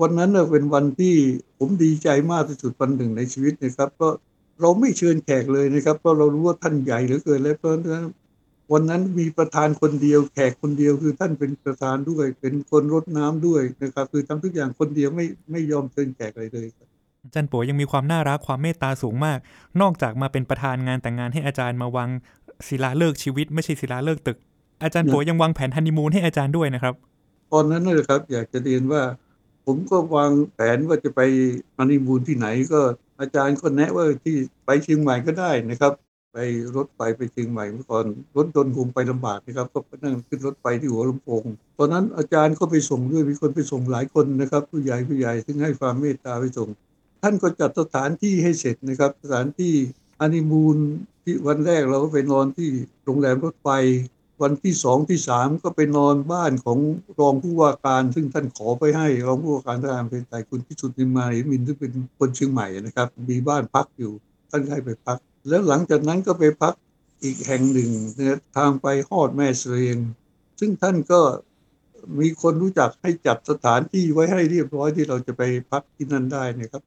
[0.00, 1.14] วันนั้นเป็นวันที่
[1.58, 4.12] ผมดีใจมากที่สุดวันหนึ่งในชีวิตนะครับเพราะ
[4.60, 8.06] เราไม่เชิญแขกเลยนะครับเพราะเรารู้ว่าท่านใหญ่เหลือเกินและเพราะฉะนั้น
[8.72, 16.88] วันนั้นมีประธานคนเดียวแขกคนเดียวคือท่านเป็นประธานด้วย เป็นคนรดน้ำด้วยนะครับคือทำทุกอย่างคนเดียวไม่ไม่ยอมเชิญแขกอะไรเลยครับ
[17.24, 19.38] อาจารย์ป๋วยยังมีความน่ารักความเมตตาสูงมาก
[19.80, 22.08] นอกจากมาเป็นประธานงานแต่งงานให้อาจารย์มาวาง
[22.68, 24.38] ศิลาฤกษ์ชีวิต ไม่ใช่ศิลาฤกษ์ตึก
[24.84, 26.94] อาจารย์ป๋วยยังวางแผนฮันนีมูนให้อาจารย์ด้วยนะครับ
[27.52, 29.02] ตอนนั้นนะครับ อยากจะเรียนว่า
[29.66, 31.20] ผมก็วางแผนว่าจะไป
[31.76, 32.80] ฮันนีมูนที่ไหนก็
[33.20, 35.92] อาจารย์ก็แนะว่าที่ไปเชียงใหม่ก็ได้นะครับ
[36.34, 36.38] ไป
[36.76, 38.04] รถไฟไปเชียงใหม่เมื่อก่อน
[38.36, 41.44] รถยนต์คงไปลำบากนะครับ ก็นั่งขึ้นรถไฟที่หัวลำโพง
[41.78, 46.68] ตอนนั้นอาจารย์ก็ไปส่งด้วยมีคนไปส่งหลายคนนะครับ ผู้ใหญ่ผู้ใหญ่ซึ่งให้ความเมตตาไปส่ง
[47.22, 49.72] ท่านก็จัดสถานที่ให้เสร็จนะครับ สถานที่
[50.18, 50.78] ฮันนีมูน
[51.22, 52.68] ที่วันแรกเราก็ไปนอนที่
[53.04, 53.68] โรงแรมรถไฟ
[54.42, 56.78] วันที่สองที่สามก็ไปนอนบ้านของ
[57.20, 64.12] รองผู้ว่าการ ซึ่งท่านขอไปให้รองผู้ว่าการทหารเป็นไทยคุณพิสุทธิ์นิมมาเหมินซึ่งเป็นคนเชียงใหม่นะครับ มีบ้านพักอยู่
[64.50, 65.18] ท่านให้ไปพัก
[65.48, 66.74] แล้วหลังจากนั้นก็ไปพัก
[67.22, 68.20] อีกแห่งหนึ่งน
[68.56, 69.98] ทางไปฮอดแม่เสรียง
[70.60, 71.20] ซึ่งท่านก็
[72.20, 76.82] มีคนรู้จักให้จัดสถานที่ไว้ให้เรียบร้อยที่เราจะไปพักที่นั่นได้นะครับ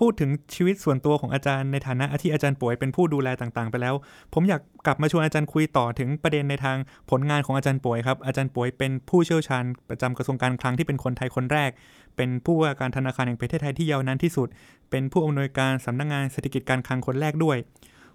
[0.00, 3.94] พูดถึงชีวิตส่วนตัวของอาจารย์ในฐานะที่อาจารย์ป่วยเป็นผู้ดูแลต่างๆ ไปแล้ว
[4.34, 6.76] ผมอยากกลับมาชวนอาจารย์คุยต่อถึงประเด็นในทาง
[7.10, 11.70] ผลงานของอาจารย์ป่วยครับอาจารย์ป่วยเป็นผู้เชี่ยวชาญประจำกระทรวงการคลังที่เป็นคนไทยคนแรก
[12.16, 14.48] เป็นผู้ว่าการธนาคารแห่งประเทศไทยที่ยาวนานที่สุด
[14.90, 17.56] เป็นผู้อำนวยการสำนักงงานเศรษฐกิจการคลังคนแรกด้วย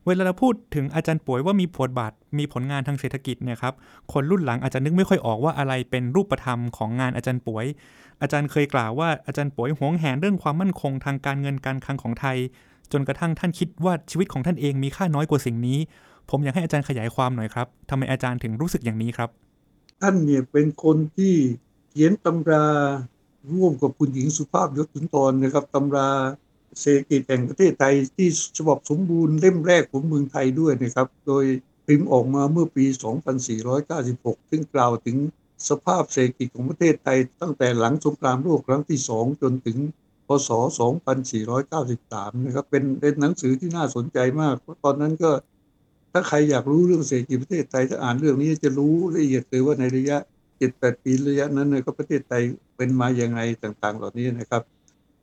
[0.06, 3.74] เวลาเราพูดถึงอาจารย์ป่วยว่ามีบทบาทมีผลงานทางเศรษฐกิจเนี่ยครับ
[4.14, 7.66] คนรุ่นหลังอาจจะนึกไม่ค่อยออกว่าอะไรเป็นรูปธรรมของงานอาจารย์ป่วย
[8.22, 12.38] อาจารย์เคยกล่าวว่าอาจารย์ป่วยหวงแหนเรื่องความมั่นคงทางการเงินการคลังของไทย
[12.92, 15.80] จนกระทั่งท่านคิดว่าชีวิตของท่านเองมีค่าน้อยกว่าสิ่งนี้
[16.30, 19.30] ผมอยากให้อาจารย์ขยายความหน่อยครับทำไมอาจารย์ถึงรู้สึกอย่างนี้ครับ
[20.02, 21.34] ท่านเนี่ยเป็นคนที่
[21.90, 22.66] เขียนตำรา
[23.54, 26.10] ร่วมกับคุณหญิงสุภาพยศสุนทรนะครับตำรา
[26.80, 31.46] เศรษฐกิจแห่งประเทศไทยที่ฉบับสมบูรณ์เล่มแรกของเมืองไทยด้วยนะครับ โดย
[31.88, 32.86] พิมพ์ออกมาเมื่อปี
[33.68, 35.18] 2496 ซึ่งกล่าวถึง
[35.70, 39.78] สภาพเศรษฐกิจของประเทศไทย ตั้งแต่หลังสงครามโลกครั้งที่ 2 จนถึง
[40.28, 40.50] พศ
[41.68, 45.32] 2493 นะครับ เป็นเป็นหนังสือที่น่าสนใจมากเพราะตอนนั้นก็
[46.12, 50.18] ถ้าใครอยากรู้เรื่องเศรษฐกิจประเทศไทยถ้าอ่านเรื่องนี้จะรู้ละเอียดเลยว่าในระยะ
[50.60, 52.44] 7-8 ปีระยะนั้นเนี่ยก็ประเทศไทย
[52.78, 54.64] เป็นมาอย่างไงต่างๆ เหล่านี้นะครับ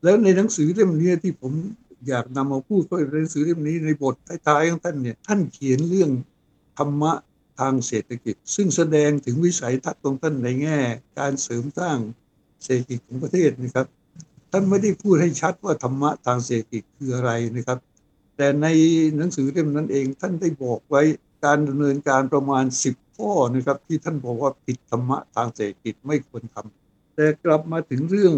[0.02, 1.52] แล้วในหนังสือเล่มนี้ที่ผม
[2.08, 4.14] อยากนำมาพูดก็ในหนังสือเล่มนี้ในบท
[4.46, 6.10] ท้ายๆของท่านเนี่ยท่านเขียนเรื่อง
[6.78, 7.12] ธรรมะ
[7.60, 10.78] ทางเศรษฐกิจ ซึ่งแสดงถึงวิสัยทัศน์ของท่านในแง่
[11.18, 11.98] การเสริมสร้าง
[12.64, 13.86] เศรษฐกิจของประเทศนะครับ
[14.52, 17.78] ท่านไม่ได้พูดให้ชัดว่าธรรมะทางเศรษฐกิจคืออะไรนะครับ
[18.36, 18.66] แต่ใน
[19.16, 21.02] หนังสือเล่มนั้นเองท่านได้บอกไว้
[21.44, 28.34] การดำเนินการประมาณ 10 ข้อนะครับ ที่ท่านบอกว่าผิดธรรมะทางเศรษฐกิจไม่ควรทำแต่กลับมาถึงเรื่อง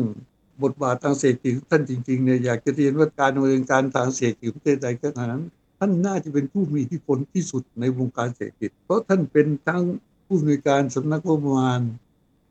[0.64, 5.44] บทบาททางเศรษฐกิจท่านจริงๆเนี่ยอยากจะเรียนว่าการดำเนินการทางเศรษฐกิจประเทศไทยขณะนั้น
[5.78, 9.82] ท่านน่าจะเป็นผู้มีอิทธิพลที่สุดในวงการเศรษฐกิจ เพราะท่านเป็นทั้ง
[10.26, 11.80] ผู้อำนวยการสำนักงบประมาณ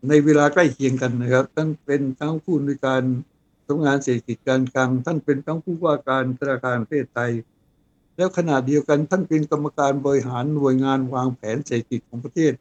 [0.07, 3.03] ในเวลาใกล้เคียงกันนะครับ ท่านเป็นทั้งผู้ในการ
[3.67, 7.31] ทำงานเศรษฐกิจการคลัง ท่านเป็นทั้งผู้ว่าการธนาคารประเทศไทย
[8.17, 12.51] แล้วขณะเดียวกันท่านเป็นกรรมการบริหารหน่วยงานวางแผนเศรษฐกิจของประเทศ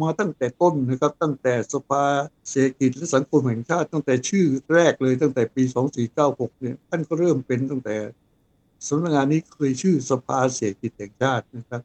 [0.00, 2.04] มาตั้งแต่ต้นนะครับ ตั้งแต่สภา
[2.50, 5.62] เศรษฐกิจและสังคมแห่งชาติตั้งแต่ชื่อแรกเลยตั้งแต่ปี
[6.12, 7.96] 2496 เนี่ยท่านก็เริ่มเป็นตั้งแต่
[8.88, 11.82] สำนักงานนี้เคยชื่อสภาเศรษฐกิจแห่งชาตินะครับ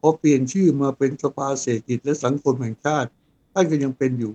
[0.00, 3.08] พอเปลี่ยนชื่อมาเป็นสภาเศรษฐกิจและสังคมแห่งชาติ
[3.54, 4.34] ท่านก็ยังเป็นอยู่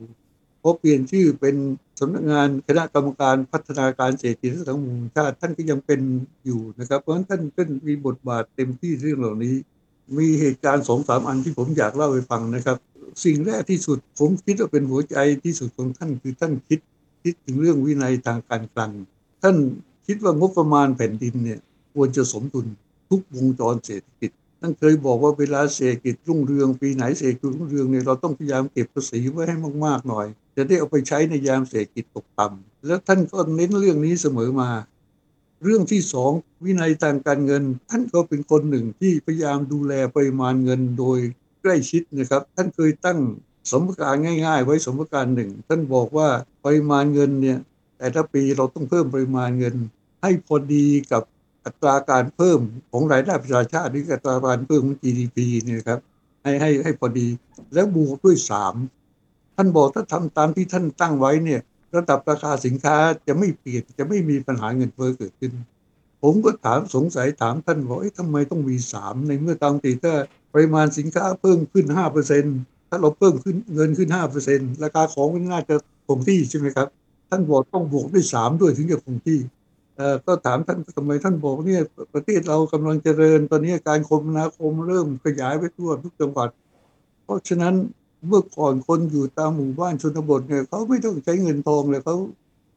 [0.61, 1.55] พอเปลี่ยนชื่อเป็น
[1.99, 6.01] สำนักงานคณะกรรมการพัฒนาการเศรษฐกิจและสังคมแห่งชาติท่านก็ยังเป็น
[6.45, 9.55] อยู่นะครับ เพราะฉะนั้นท่านท่านมีบทบาทเต็มที่เรื่องเหล่านี้
[10.17, 12.77] มีเหตุการณ์สองสามอันที่ผมอยากเล่าให้ฟังนะครับ
[13.25, 16.79] สิ่งแรกที่สุดผมคิดว่าเป็นหัวใจที่สุดของท่านคือท่านคิด
[17.23, 18.91] คิดถึงเรื่องวินัยทางการคลัง
[19.43, 19.55] ท่าน
[20.07, 21.59] คิดว่างบประมาณแผ่นดินเนี่ย
[21.93, 22.67] ควรจะสมดุล
[23.09, 34.69] ทุกวงจรเศรษฐกิจท่านเคยบอกว่าเวลาเศรษฐกิจรุ่งเรืองปีไหนเศรษฐกิจรุ่งเรืองเนี่ยเราต้องพยายามเก็บภาษีไว้ให้มากๆหน่อย จะได้เอาไปใช้ในยามเศรษฐกิจตกต่ำแล้วท่านก็เน้นเรื่องนี้เสมอมา
[35.63, 36.31] เรื่องที่สอง
[36.63, 41.19] วินัยทางการเงิน ท่านก็เป็นคนหนึ่งที่พยายามดูแลปริมาณเงินโดย
[41.61, 43.19] ใกล้ชิดนะครับ ท่านเคยตั้ง
[43.71, 46.29] สมการง่าย ๆ ไว้สมการหนึ่ง ท่านบอกว่า
[46.65, 47.57] ปริมาณเงินเนี่ย
[47.97, 49.75] แต่ละปีเราต้องเพิ่มปริมาณเงิน
[50.21, 51.23] ให้พอดีกับ
[51.65, 52.59] อัตราการเพิ่ม
[52.91, 55.99] ของรายได้ประชาชาติหรืออัตราการเพิ่มของ GDP เนี่ยครับ
[56.43, 57.27] ให้ให้ให้พอดี
[57.73, 58.75] แล้วบวกด้วยสาม
[59.55, 61.61] ท่านบอกถ้าทำตามที่ท่านตั้งไว้เนี่ย
[61.95, 62.95] ระดับราคาสินค้า
[63.27, 65.51] จะไม่เปลี่ยนจะไม่มีปัญหาเงินเฟ้อเกิดขึ้น
[66.23, 70.13] ผมก็ถามสงสัยถามท่านบอกทำไมต้องมีสามในเมื่อตามตีถ้า
[70.53, 72.43] ปริมาณสินค้าเพิ่มขึ้นห้าเปอร์เซ็น
[72.89, 75.75] ถ้าเราเพิ่มขึ้นเงินขึ้นห้าเปอร์เซ็นราคาของมันน่าจะ
[76.07, 76.87] คงที่ใช่ไหมครับ
[77.29, 79.39] ท่านบอกต้องบวกด้วยสามด้วยถึงจะคงที่
[80.25, 81.81] ก็ถามท่านทำไมท่านบอกเนี่ย
[82.13, 86.49] ประเทศเรากำลังเจริญ ตอนนี้การคมนาคมเริ่มขยายไปทั่วทุกจังหวัด
[87.23, 87.73] เพราะฉะนั้น
[88.27, 92.15] เมื่อก่อนคนอยู่ตามหมู่บ้านชนบทเนี่ยเขาไม่ต้องใช้เงินทองเลยเขา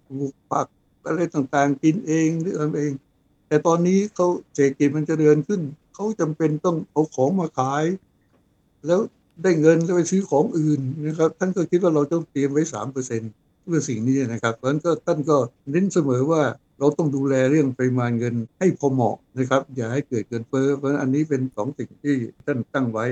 [0.06, 0.66] ปลูกผัก
[1.06, 2.92] อะไรต่างๆ กินเองหรือทำเอง
[3.48, 5.60] แต่ตอนนี้เขาเศรษฐกิจมันจเจริญขึ้น
[5.94, 7.84] เขาจำเป็นต้องเอาของมาขาย
[8.86, 9.00] แล้ว
[9.42, 13.30] ได้เงินแล้วไปซื้อของอื่นนะครับ ท่านก็คิดว่าเราต้องเตรียมไว้สามเปอร์เซ็นต์
[13.62, 15.36] เพื่อสิ่งนี้นะครับเพราะฉะนั้นก็ท่านก็
[15.70, 16.42] เน้นเสมอว่า
[16.78, 22.14] เราต้องดูแลเรื่องปริมาณเงินให้พอเหมาะนะครับ อย่าให้เกิดเกินเฟ้อเพราะอันนี้เป็นสองสิ่งที่
[22.46, 23.04] ท่านตั้งไว้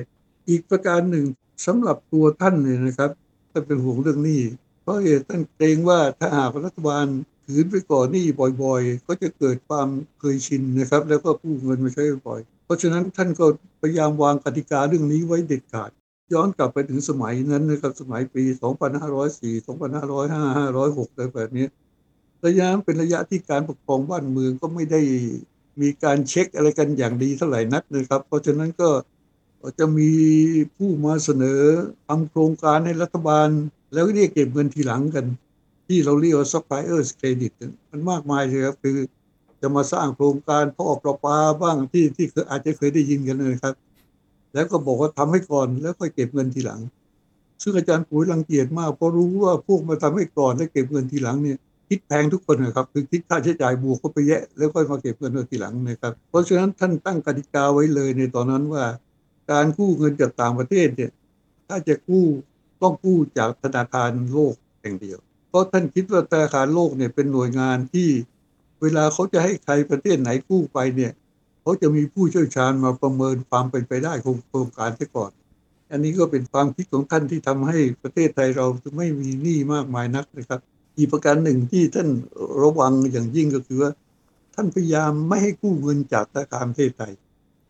[0.48, 1.26] อีกประการหนึ่ง
[1.66, 3.10] สำหรับตัวท่านเนี่ยนะครับ
[3.52, 4.40] ท่านเป็นห่วงเรื่องนี้
[4.82, 7.06] เพราะเหตุท่านเกรงว่าถ้าหากรัฐบาล
[7.46, 8.24] ถืนไปก่อนนี้
[8.62, 13.46] บ่อยๆ ก็จะเกิดความเคยชินนะครับ แล้วก็กู้เงินมาใช้บ่อย เพราะฉะนั้นท่านก็
[13.80, 15.90] พยายามวางกติกาเรื่องนี้ไว้เด็ดขาด
[16.32, 18.42] ย้อนกลับไปถึงสมัยนั้นนะครับสมัยปี
[19.24, 21.66] 2504 2505 506อะไรแบบนี้
[22.46, 25.00] ระยะเป็นระยะที่การปกครองบ้านเมืองก็ไม่ได้
[25.80, 28.88] มีการเช็คอะไรกันอย่างดีเท่าไหร่นักนะครับ เพราะฉะนั้นก็
[29.78, 30.10] จะมี
[30.76, 31.60] ผู้มาเสนอ
[32.06, 33.48] ทำโครงการให้รัฐบาล
[33.92, 35.26] แล้วเรียกเก็บเงินทีหลังกัน
[35.86, 37.52] ที่เราเรียกว่า suppliers credit
[37.90, 38.96] มันมากมายเลยครับ คือ
[39.60, 43.74] จะมาสร้างโครงการท่อประปาบ้างที่ที่อาจจะเคยได้ยินกันเลยครับ
[44.54, 46.80] แล้วก็บอกว่าทำให้ก่อนแล้วค่อยเก็บเงินทีหลัง
[47.62, 51.56] ซึ่งอาจารย์ปุ๋ยรังเกียจมากเพราะรู้ว่าพวกมาทำให้ก่อนแล้วเก็บเงินทีหลังเนี่ย
[51.88, 58.84] คิดแพงทุกคนนะครับคือคิดค่าใช้จ่ายบวกเข้าไปแยะ แล้วค่อยมาเก็บเงินทีหลังนะครับ เพราะฉะนั้นท่านตั้งกติกาไว้เลยในตอนนั้นว่า
[59.50, 61.10] การกู้เงินจากต่างประเทศเนี่ย
[61.68, 62.24] ถ้าจะกู้
[62.82, 68.08] ต้องกู้จากธนาคารโลกแห่งเดียว เพราะท่านคิดว่าธนาคารโลกเนี่ยเป็นหน่วยงานที่
[68.82, 71.12] เวลาเขาจะให้ใครประเทศไหนกู้ไปเนี่ย
[71.62, 75.30] เขาจะมีผู้เชี่ยวชาญมาประเมินความเป็นไปได้ของโครงการไปก่อน
[75.90, 80.60] อันนี้ก็เป็นความคิดของท่านที่ทำให้ประเทศไทยเราไม่มีหนี้มากมายนักนะครับ
[80.96, 82.08] อีกประการหนึ่งที่ท่าน
[82.62, 83.90] ระวังอย่างยิ่งก็คือว่า
[84.54, 87.12] ท่านพยายามไม่ให้กู้เงินจากธนาคารประเทศไทย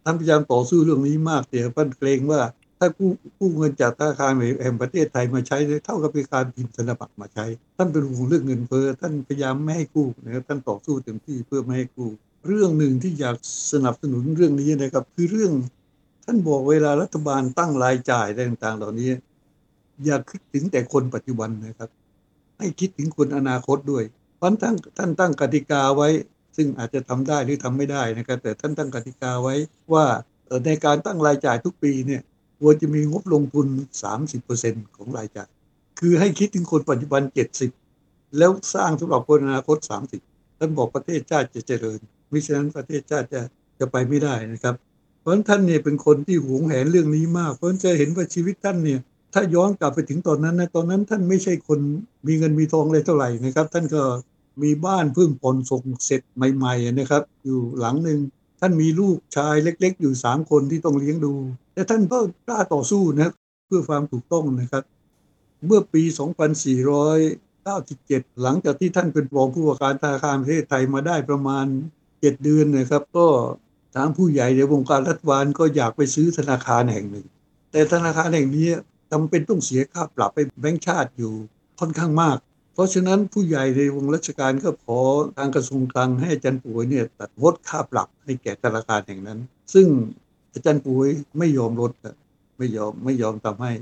[0.04, 2.40] ท่านพยายามต่อสู้เรื่องนี้มากแต่ท่านเกรงว่า
[2.78, 7.44] ถ้ากู้กู้เงินจากธนาคารแห่งประเทศไทยมาใช้เท่ากับเป็นการพิมพ์ธนบัตรมาใช้
[7.76, 12.08] ท่านเป็นห่วงเรื่องเงินเฟ้อท่านพยายามไม่ให้กู้นะครับท่านต่อสู้เต็มที่เพื่อไม่ให้กู้
[12.46, 13.36] เรื่องหนึ่งที่อยาก
[13.72, 15.52] สนับสนุนเรื่องนี้นะครับ คือเรื่อง
[16.24, 19.10] ท่านบอกเวลารัฐบาลตั้งรายจ่ายต่างๆ เหล่านี้
[20.04, 21.90] อย่าคิดถึงแต่คนปัจจุบันนะครับ
[22.58, 24.04] ให้คิดถึงคนอนาคตด้วย
[24.36, 26.08] เพราะท่านท่านตั้งกติกาไว้
[26.56, 29.54] ซึ่งอาจจะทำได้หรือทำไม่ได้นะครับ แต่ท่านตั้งกติกาไว้
[29.92, 30.04] ว่า
[30.66, 32.22] ในการตั้งรายจ่ายทุกปีเนี่ย
[32.60, 33.66] ควรจะมีงบลงทุน
[34.32, 35.48] 30%ของรายจ่าย
[36.00, 37.22] คือให้คิดถึงคนปัจจุบัน
[37.80, 39.76] 70 แล้วสร้างสำหรับคนอนาคต
[40.20, 41.98] 30 ท่านบอกประเทศชาติจะเจริญ
[42.32, 43.40] มิฉะนั้นประเทศชาติจะ
[43.78, 44.74] จะไปไม่ได้นะครับ
[45.20, 49.00] เพราะท่านเนี่ยเป็นคนที่หวงแหนเรื่องนี้มาก เพราะจะเห็นว่าชีวิตท่านเนี่ย
[49.34, 51.80] ถ้าย้อนกลับไปถึงตอนนั้นนะตอนนั้นท่านไม่ใช่คน
[52.26, 54.02] มีเงินมีทองเลยเท่าไหร่นะครับ ท่านก็
[54.62, 56.20] มีบ้านเพิ่งผ่อนส่งเสร็จ
[56.54, 58.18] ใหม่ๆนะครับ อยู่หลังหนึ่ง
[58.60, 61.34] ท่านมีลูกชายเล็ก ๆ อยู่สามคนที่ต้องเลี้ยงดู
[61.74, 63.32] แต่ท่านก็กล้าต่อสู้นะ
[63.66, 64.84] เพื่อความถูกต้องนะครับ
[65.66, 66.02] เมื่อปี
[67.62, 71.66] 2497 หลังจากที่ท่านเป็นรองผู้ว่าการธนาคารประเทศไทยมาได้ประมาณ
[72.02, 73.26] 7 เดือนนะครับ ก็
[73.96, 77.26] ทางผู้ใหญ่ในวงการรัฐบาลก็อยากไปซื้อธนาคารแห่งหนึ่ง
[77.72, 78.68] แต่ธนาคารแห่งนี้
[79.12, 81.32] จำเป็นต้องเสียค่าปรับไปแบงก์ชาติอยู่
[81.80, 82.38] ค่อนข้างมาก
[82.74, 85.00] เพราะฉะนั้นผู้ใหญ่ในวงราชการก็ขอ
[85.36, 89.38] ทางกระทรวงคลังให้อาจารย์ป่วยเนี่ยตัดลดค่าปรับให้แก่ธนาคารแห่งนั้น
[89.74, 89.86] ซึ่ง
[90.54, 91.08] อาจารย์ป่วย
[91.38, 91.92] ไม่ยอมลด
[92.58, 93.72] ไม่ยอมไม่ยอมทำให้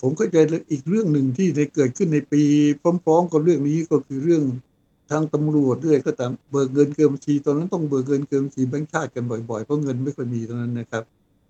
[0.00, 2.42] ผมก็จะอีกเรื่องหนึ่งที่ได้เกิดขึ้นในปี
[3.04, 4.42] พร้อม ๆ กับเรื่องนี้ก็คือเรื่อง
[5.10, 11.02] ทางตำรวจด้วยก็ตามเบิกเงินเกินบัญชีตอนนั้นต้องเบิกเงินเกินบัญชีแบงค์ชาติกันบ่อยๆเพราะเงินไม่ค่อยมีตอนนั้นนะครับ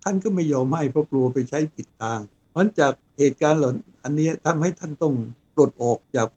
[0.02, 3.70] ท่านก็ไม่ยอมให้เพราะกลัวไปใช้ผิดทางเพราะจากเหตุการณ์เหล่า
[4.04, 5.14] อันนี้ทำให้ท่านต้อง
[5.54, 6.28] ปลดออกจาก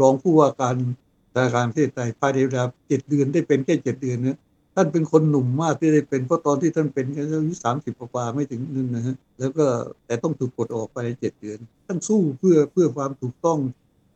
[0.00, 0.76] รองผู้ว่าการ
[1.34, 4.36] ธนาคารประเทศไทยภายในเวลาเจ็ดเดือนได้เป็นแค่เจ็ดเดือนเนี่ย
[4.76, 9.64] ท่านเป็นคนหนุ่มมากที่ได้เป็นเพราะตอนที่ท่านเป็นอายุสามสิบกว่าไม่ถึงนึงนะฮะแล้วก็
[10.06, 13.58] แต่ต้องถูกปลดออกไปในเจ็ดเดือน ท่านสู้เพื่อเพื่อความถูกต้อง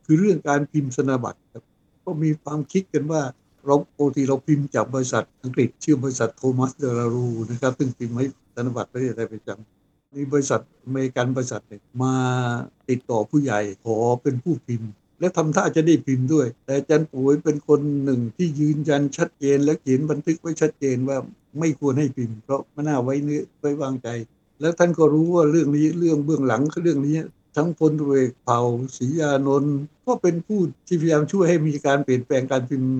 [0.05, 1.63] คือเรื่องการพิมพ์ธนบัตรครับ
[2.05, 3.21] ก็มีความคิดกันว่า
[3.65, 12.15] เราปกติเราพิมพ์จากบริษัทอังกฤษ ชื่อบริษัทโทมัสเดลารูนะครับซึ่งพิมพ์ให้ธนบัตรประเทศไทยประจำมีบริษัทอเมริกันบริษัทเนี่ยมา
[12.89, 14.89] ติดต่อผู้ใหญ่ขอเป็นผู้พิมพ์
[15.21, 21.17] และทำท่าจะได้พิมพ์ด้วย แต่อาจารย์ปุ๋ยเป็นคนหนึ่งที่ยืนยันชัดเจน และเขียนบันทึกไว้ชัดเจนว่า
[21.59, 24.09] ไม่ควรให้พิมพ์ เพราะไม่น่าไว้เนื้อไว้วางใจ
[24.61, 27.15] แล้วท่านก็รู้ว่าเรื่องนี้เรื่องเบื้องหลังเรื่องนี้
[27.55, 28.59] ทั้งพลตรวจเผ่า
[28.97, 32.91] ศรียานนท์ก็เป็นผู้ที่พยายามช่วยให้มีการเปลี่ยนแปลงการพิมพ์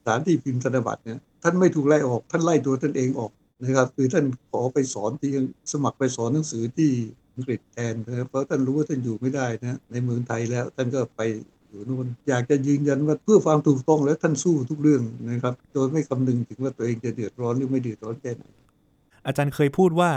[0.00, 5.30] สถานที่พิมพ์ธนบัตรเนี่ยท่านไม่ถูกไล่ออกท่านไล่ตัวท่านเองออกนะครับคือท่านขอไปสอนที่
[5.72, 6.90] สมัครไปสอนหนังสือที่
[7.34, 11.20] อังกฤษแทนนะเพราะท่านรู้ว่าท่านอยู่ไม่ได้นะในเมืองไทยแล้วท่านก็ไป
[11.68, 18.44] อยู่นู่นอยากจะยืนยันว่าเพื่อความถูกต้องแล้วท่านสู้ทุกเรื่องนะครับ โดยไม่คำนึงถึงว่าตัวเองจะเดือดร้อนหรือไม่เดือดร้อนแค่ไหน
[19.26, 20.10] อาจารย์เคยพูดว่า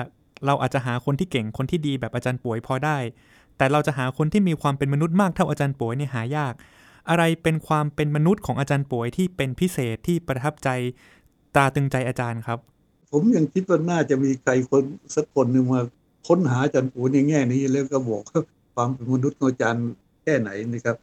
[0.45, 2.97] เราอาจจะหาคนที่เก่งคนที่ดีแบบอาจารย์ป่วยพอได้
[3.57, 6.53] แต่เราจะหาคนที่มีความเป็นมนุษย์มากเท่าอาจารย์ป่วยเนี่ยหายาก
[7.09, 10.69] อะไรเป็นความเป็นมนุษย์ของอาจารย์ป่วยที่เป็นพิเศษที่ประทับใจ
[11.55, 12.59] ตราตึงใจอาจารย์ครับ
[13.11, 14.83] ผมยังคิดว่าน่าจะมีใครคน
[15.15, 15.81] สักคนหนึ่งมา
[16.27, 18.23] ค้นหาอาจารย์ปู่ในแง่นี้แล้วก็บอก
[18.75, 19.85] ความเป็นมนุษย์ของอาจารย์
[20.23, 20.95] แค่ไหนนะครับ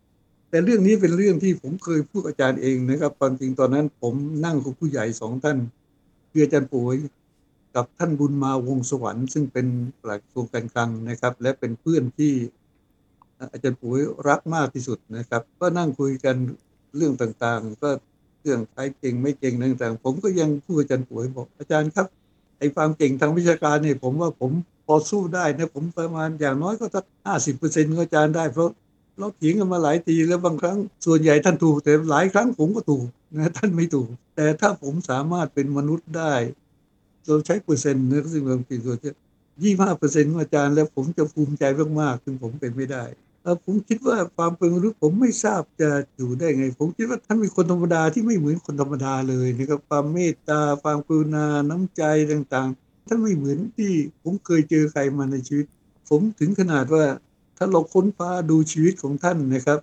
[0.56, 4.14] แต่เรื่องนี้เป็นเรื่องที่ผมเคยพูดอาจารย์เองนะครับความจริงตอนนั้น ผม
[4.44, 5.58] นั่งกับผู้ใหญ่สองท่าน
[6.30, 6.96] คืออาจารย์ป่วย
[7.74, 9.66] กับท่านบุญมาวงสวรรค์ซึ่งเป็น
[10.02, 12.32] ปลัดกระทรวงการคลังนะครับ และเป็นเพื่อนที่
[13.52, 16.36] อาจารย์ป่วยรักมากที่สุดนะครับ ก็นั่งคุยกัน
[16.96, 17.90] เรื่องต่างๆ ก็
[18.42, 22.06] เรื่องใครเก่งไม่เก่งต่างๆ ผมก็ยังพูดอาจารย์ป่วยบอกอาจารย์ครับ
[22.58, 24.52] ไอ้ความเก่งทางวิชาการเนี่ยผมว่าผม
[24.86, 28.70] พอสู้ได้นะผมประมาณอย่างน้อยก็สักห้าสิบเปอร์เซ็นต์ก็อาจารย์ได้เพราะ
[29.18, 36.34] เราเถียงกันมาหลายทีแล้วบางครั้ง ส่วนใหญ่ท่านถูกแต่หลายครั้งผมก็ถูกนะท่านไม่ถูก แต่ถ้าผมสามารถเป็นมนุษย์ได้
[37.26, 39.10] เราใช้เปอร์เซ็นต์นะซึ่งบางทีตัวจะ
[39.62, 41.64] ยี่ห้าเปอร์เซ็นต์ของอาจารย์แล้วผมจะภูมิใจ
[42.00, 43.04] มากๆซึ่งผมเป็นไม่ได้
[43.64, 52.02] ผมคิดว่าความเป็นมนุษย์ผมไม่ทราบจะอยู่ได้ไง ผมคิดว่าท่านเป็นคนธรรมดาที่ไม่เหมือนคนธรรมดาเลยนะครับความเมตตาความกรุณาน้ำใจ
[52.32, 55.66] ต่างๆท่านไม่เหมือนที่ผมเคยเจอใครมาในชีวิต
[56.08, 57.04] ผมถึงขนาดว่า
[57.56, 59.80] ถ้าเราค้นคว้าดูชีวิตของท่านนะครับ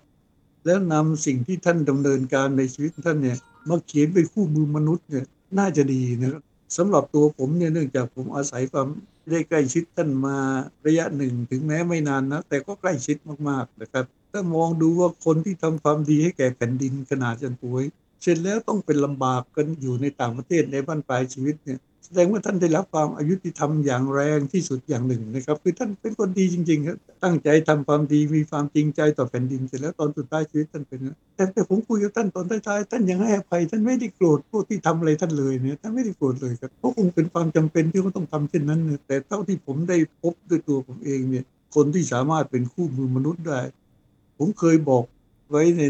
[0.66, 5.24] แล้วนำสิ่งที่ท่านดำเนินการในชีวิตท่านเนี่ยมาเขียนเป็นคู่มือมนุษย์เนี่ย
[5.58, 6.42] น่าจะดีนะครับ
[6.76, 8.88] สำหรับตัวผมเนี่ยเนื่องจากผมอาศัยความ
[9.30, 10.36] ได้ใกล้ชิดท่านมา
[10.86, 13.16] ระยะหนึ่งถึงแม้ไม่นานนะแต่ก็ใกล้ชิด
[13.48, 17.84] มากๆนะครับ ถ้ามองดูว่าคนที่ทำความดีให้แก่แผ่นดินขนาดจันป่วย
[18.22, 31.00] เสร็จแล้วต้องเป็นลำบากกันอยู่ในต่างประเทศในบ้านปลายชีวิตเนี่ย แสดงว่าท่านได้รับความอายุติธรรมอย่างแรงที่สุดอย่างหนึ่งนะครับ คือท่านเป็นคนดีจริงๆครับตั้งใจทำความดีมีความจริงใจต่อแผ่นดินเสร็จแล้วตอนสุดท้ายชีวิตท่านเป็น
[31.36, 43.60] แต่แต่ผมคุยกับท่านตอนท้ายๆท่านยังให้อภัย ท่านไม่ได้โกรธพวกที่ทำอะไรท่านเลยเนี่ยท่านไม่ได้โกรธเลยครับเพราะคงเป็นความจำเป็นที่เขาต้องทำเช่นนั้นเนี่ยแต่เท่าที่ผมได้พบด้วยตัวผมเองเนี่ยคนที่สามารถเป็นคู่มือมนุษย์ได้
[44.38, 45.04] ผมเคยบอก
[45.50, 45.82] ไว้ใน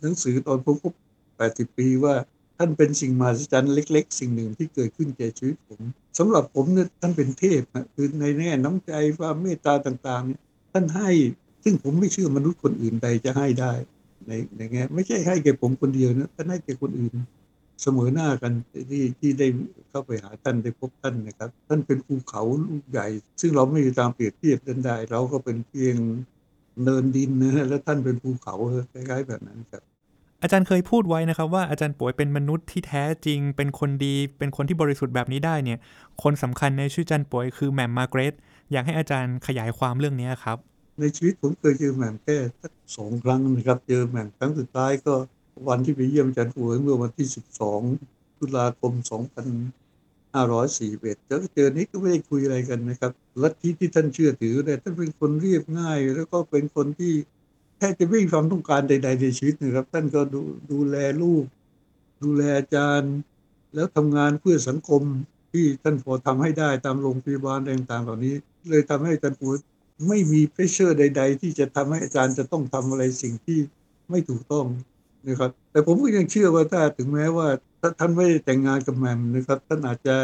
[0.00, 0.94] หนังสือตอนผมครบ
[1.36, 2.14] 80 ปีว่า
[2.58, 5.80] ท่านเป็นสิ่งมหัศจรรย์เล็ก ๆ สิ่งหนึ่งที่เกิดขึ้นแก่ชีวิตผม
[6.18, 10.40] สำหรับผมเนี่ยท่านเป็นเทพนะคือในแง่น้ำใจความเมตตาต่างๆเนี่ย
[10.72, 11.10] ท่านให้
[11.64, 13.72] ซึ่งผมไม่เชื่อมนุษย์คนอื่นใดจะให้ได้
[14.26, 17.14] ในในแง่ไม่ใช่ให้แก่ผมคนเดียวนะท่านให้แก่คนอื่น
[17.82, 18.52] เสมอหน้ากัน
[18.90, 19.46] ที่ที่ได้
[19.90, 23.06] เข้าไปหาท่านได้พบท่านนะครับ ท่านเป็นภูเขาลูกใหญ่
[23.40, 25.96] ซึ่งเราไม่มีทางเปรียบเทียบกันได้เราก็เป็นเพียง
[26.82, 28.54] เนินดินนะแล้วท่านเป็นภูเขา
[28.92, 29.82] คล้ายๆแบบนั้นครับ
[30.42, 35.78] อาจารย์เคยพูดไว้นะครับว่าอาจารย์ป่วยเป็นมนุษย์ที่แท้จริง เป็นคนดี เป็นคนที่บริสุทธิ์แบบนี้ได้เนี่ย
[36.22, 38.34] คนสำคัญในชีวิตอาจารย์ป่วยคือแหม่มมาเกรต
[38.72, 40.58] อยากให้อาจารย์ขยายความเรื่องนี้ครับ
[41.00, 45.14] ในชีวิตผมเคยเจอแหม่มแค่สักสองครั้งนะครับเจอแหม่มครั้งสุดท้ายก็
[45.68, 47.26] วันที่ไปเยี่ยมอาจารย์ป่วยเมื่อวันที่
[47.82, 48.92] 12ตุลาคม
[49.90, 57.12] 2541แล้วเจอนี้ก็ไม่ได้คุยอะไรกันนะครับลัทธิที่ท่านเชื่อถือเนี่ยท่านเป็นคนเรียบง่าย แล้วก็เป็นคนที่
[57.78, 61.44] แทบจะไม่มีความต้องการใด ๆ ในชีวิตนะครับ ท่านก็ดูดูแลลูก
[62.22, 63.14] ดูแลอาจารย์
[63.74, 65.02] แล้วทำงานเพื่อสังคม
[65.52, 68.34] ที่ท่านพอทำให้ได้ตามโรงพยาบาลต่างๆเหล่านี้
[68.70, 69.48] เลยทำให้อาจารย์ปู
[70.08, 73.58] ไม่มีเพรสเชอร์ใด ๆ ที่จะทำให้อาจารย์จะต้องทำอะไรสิ่งที่
[74.10, 74.66] ไม่ถูกต้อง
[75.28, 77.48] นะครับ แต่ผมก็ยังเชื่อว่าถ้าถึงแม้ว่า
[77.80, 80.16] ถ้าท่านไม่ได้แต่งงานกับแมมนะครับ ท่านอาจจะ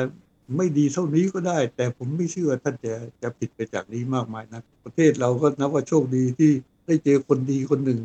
[0.56, 6.52] ไม่ดีเท่านี้ก็ได้ แต่ผมไม่เชื่อท่านจะจะผิดไปจากนี้มากมายนะ ประเทศเราก็นับว่าโชคดีที่
[6.86, 8.00] ได้เจอคนดีคนหนึ่ง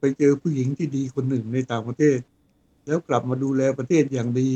[0.00, 2.18] ไปเจอผู้หญิงที่ดีคนหนึ่งในต่างประเทศ
[2.86, 4.50] แล้วกลับมาดูแลประเทศอย่างดี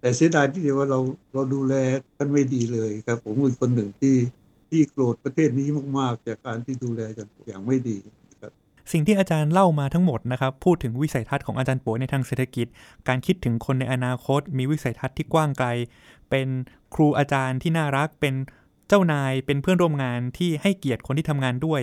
[0.00, 1.00] แต่เสียดายที่เดียวว่าเรา
[1.32, 1.74] เราดูแล
[2.16, 4.16] ท่านไม่ดีเลยครับ ผมเป็นคนหนึ่งที่
[4.68, 5.68] ที่โกรธประเทศนี้
[5.98, 7.00] มากๆ จากการที่ดูแล
[7.46, 7.96] อย่างไม่ดี
[8.40, 8.52] ครับ
[8.92, 12.66] สิ่งที่อาจารย์เล่ามาทั้งหมดนะครับพูดถึงวิสัยทัศน์ของอาจารย์ป๋วยในทางเศรษฐกิจ
[13.08, 15.68] การคิดถึงคนในอนาคต มีวิสัยทัศน์ที่กว้างไกล
[16.30, 16.48] เป็น
[16.94, 18.34] ครูอาจารย์ที่น่ารักเป็น
[18.92, 21.80] เจ้านายเป็นเพื่อนร่วมงานที่ให้เกียรติคนที่ทำงานด้วย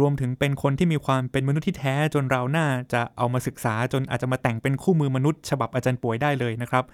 [0.00, 6.84] รวมถึงเป็นคนที่มีความเป็นมนุษย์ที่แท้จนเราน่าจะเอามาศึกษาจนอาจจะมาแต่งเป็นคู่มือมนุษย์ ฉบับอาจารย์ป่วยได้เลยนะครับ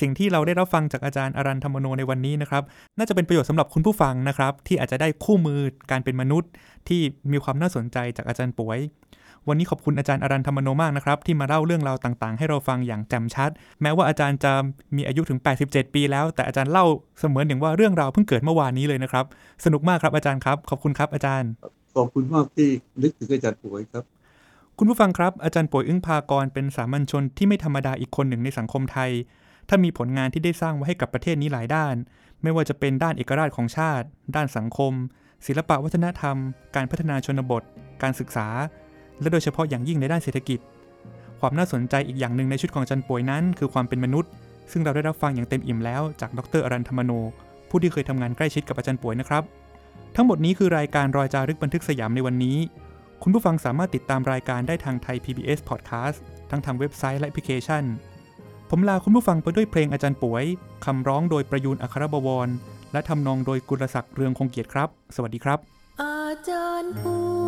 [0.00, 2.62] สิ่งที่เราได้รับฟังจากอาจารย์อารันธรรมโนในวันนี้นะครับ
[2.98, 6.50] น่าจะเป็นประโยชน์สำหรับคุณผู้ฟังนะครับ ที่อาจจะได้คู่มือการเป็นมนุษย์
[6.88, 7.00] ที่
[7.32, 8.78] มีความน่าสนใจจากอาจารย์ป่วย
[9.48, 13.50] วันนี้ขอบคุณอาจารย์อารันธรรมโนมากนะครับที่มาเล่าเรื่องราวต่างๆ ให้เราฟังอย่างแจ่มชัด
[13.82, 14.52] แม้ว่าอาจารย์จะ
[14.96, 16.84] มีอายุถึง 87 ปีแล้ว แต่อาจารย์เล่า
[17.18, 19.24] เสมือนอย่างว่าเรื่องราวเพิ่งเกิดเมื่อวานนี้เลยนะครับ
[19.64, 21.50] สนุกมากครับอาจารย์ครับ ขอบคุณครับอาจารย์
[21.96, 22.68] ขอบคุณมากที่
[23.02, 24.04] นึกถึงอาจารย์ป่วยครับ
[24.78, 29.10] คุณผู้ฟังครับ อาจารย์ป่วยอึ้งพากรเป็นสามัญชนที่ไม่ธรรมดาอีกคนหนึ่งในสังคมไทย
[29.68, 31.94] ถ้ามีผลงานที่ได้สร้างไว้ให้กับประเทศนี้หลายด้าน
[32.42, 34.92] ไม่ว่าจะเป็นด้านเอกราชของชาติ ด้านสังคม
[35.46, 36.36] ศิลปะวัฒนธรรม
[36.74, 37.62] การพัฒนาชนบท
[38.02, 38.48] การศึกษา
[39.20, 40.58] และโดยเฉพาะอย่างยิ่งในด้านเศรษฐกิจ
[41.40, 44.30] ความน่าสนใจอีกอย่างหนึ่งในชุดของอาจารย์ป่วยนั้น คือความเป็นมนุษย์
[44.72, 47.12] ซึ่งเราได้รับฟังอย่างเต็มอิ่มแล้วจากดรอรันธรรมโน
[47.68, 49.42] ผู้ที่เคยทำงานใกล้ชิดกับอาจารย์ป่วยนะครับ
[50.16, 52.56] ทั้งหมดนี้คือรายการรอยจารึกบันทึกสยามในวันนี้
[53.22, 56.18] คุณผู้ฟังสามารถติดตามรายการได้ทางไทย PBS Podcast
[56.50, 57.84] ทั้งทางเว็บไซต์และแอปพลิเคชัน
[58.70, 60.44] ผมลาคุณผู้ฟังไปด้วยเพลงอาจารย์ป่วย
[60.84, 62.48] คำร้องโดยประยูนอัครบวร
[62.92, 65.58] และทำนองโดยกุลศักดิ์เรืองคงเกียรติครับ สวัสดีครับ
[66.02, 67.47] อาจารย์ป่วย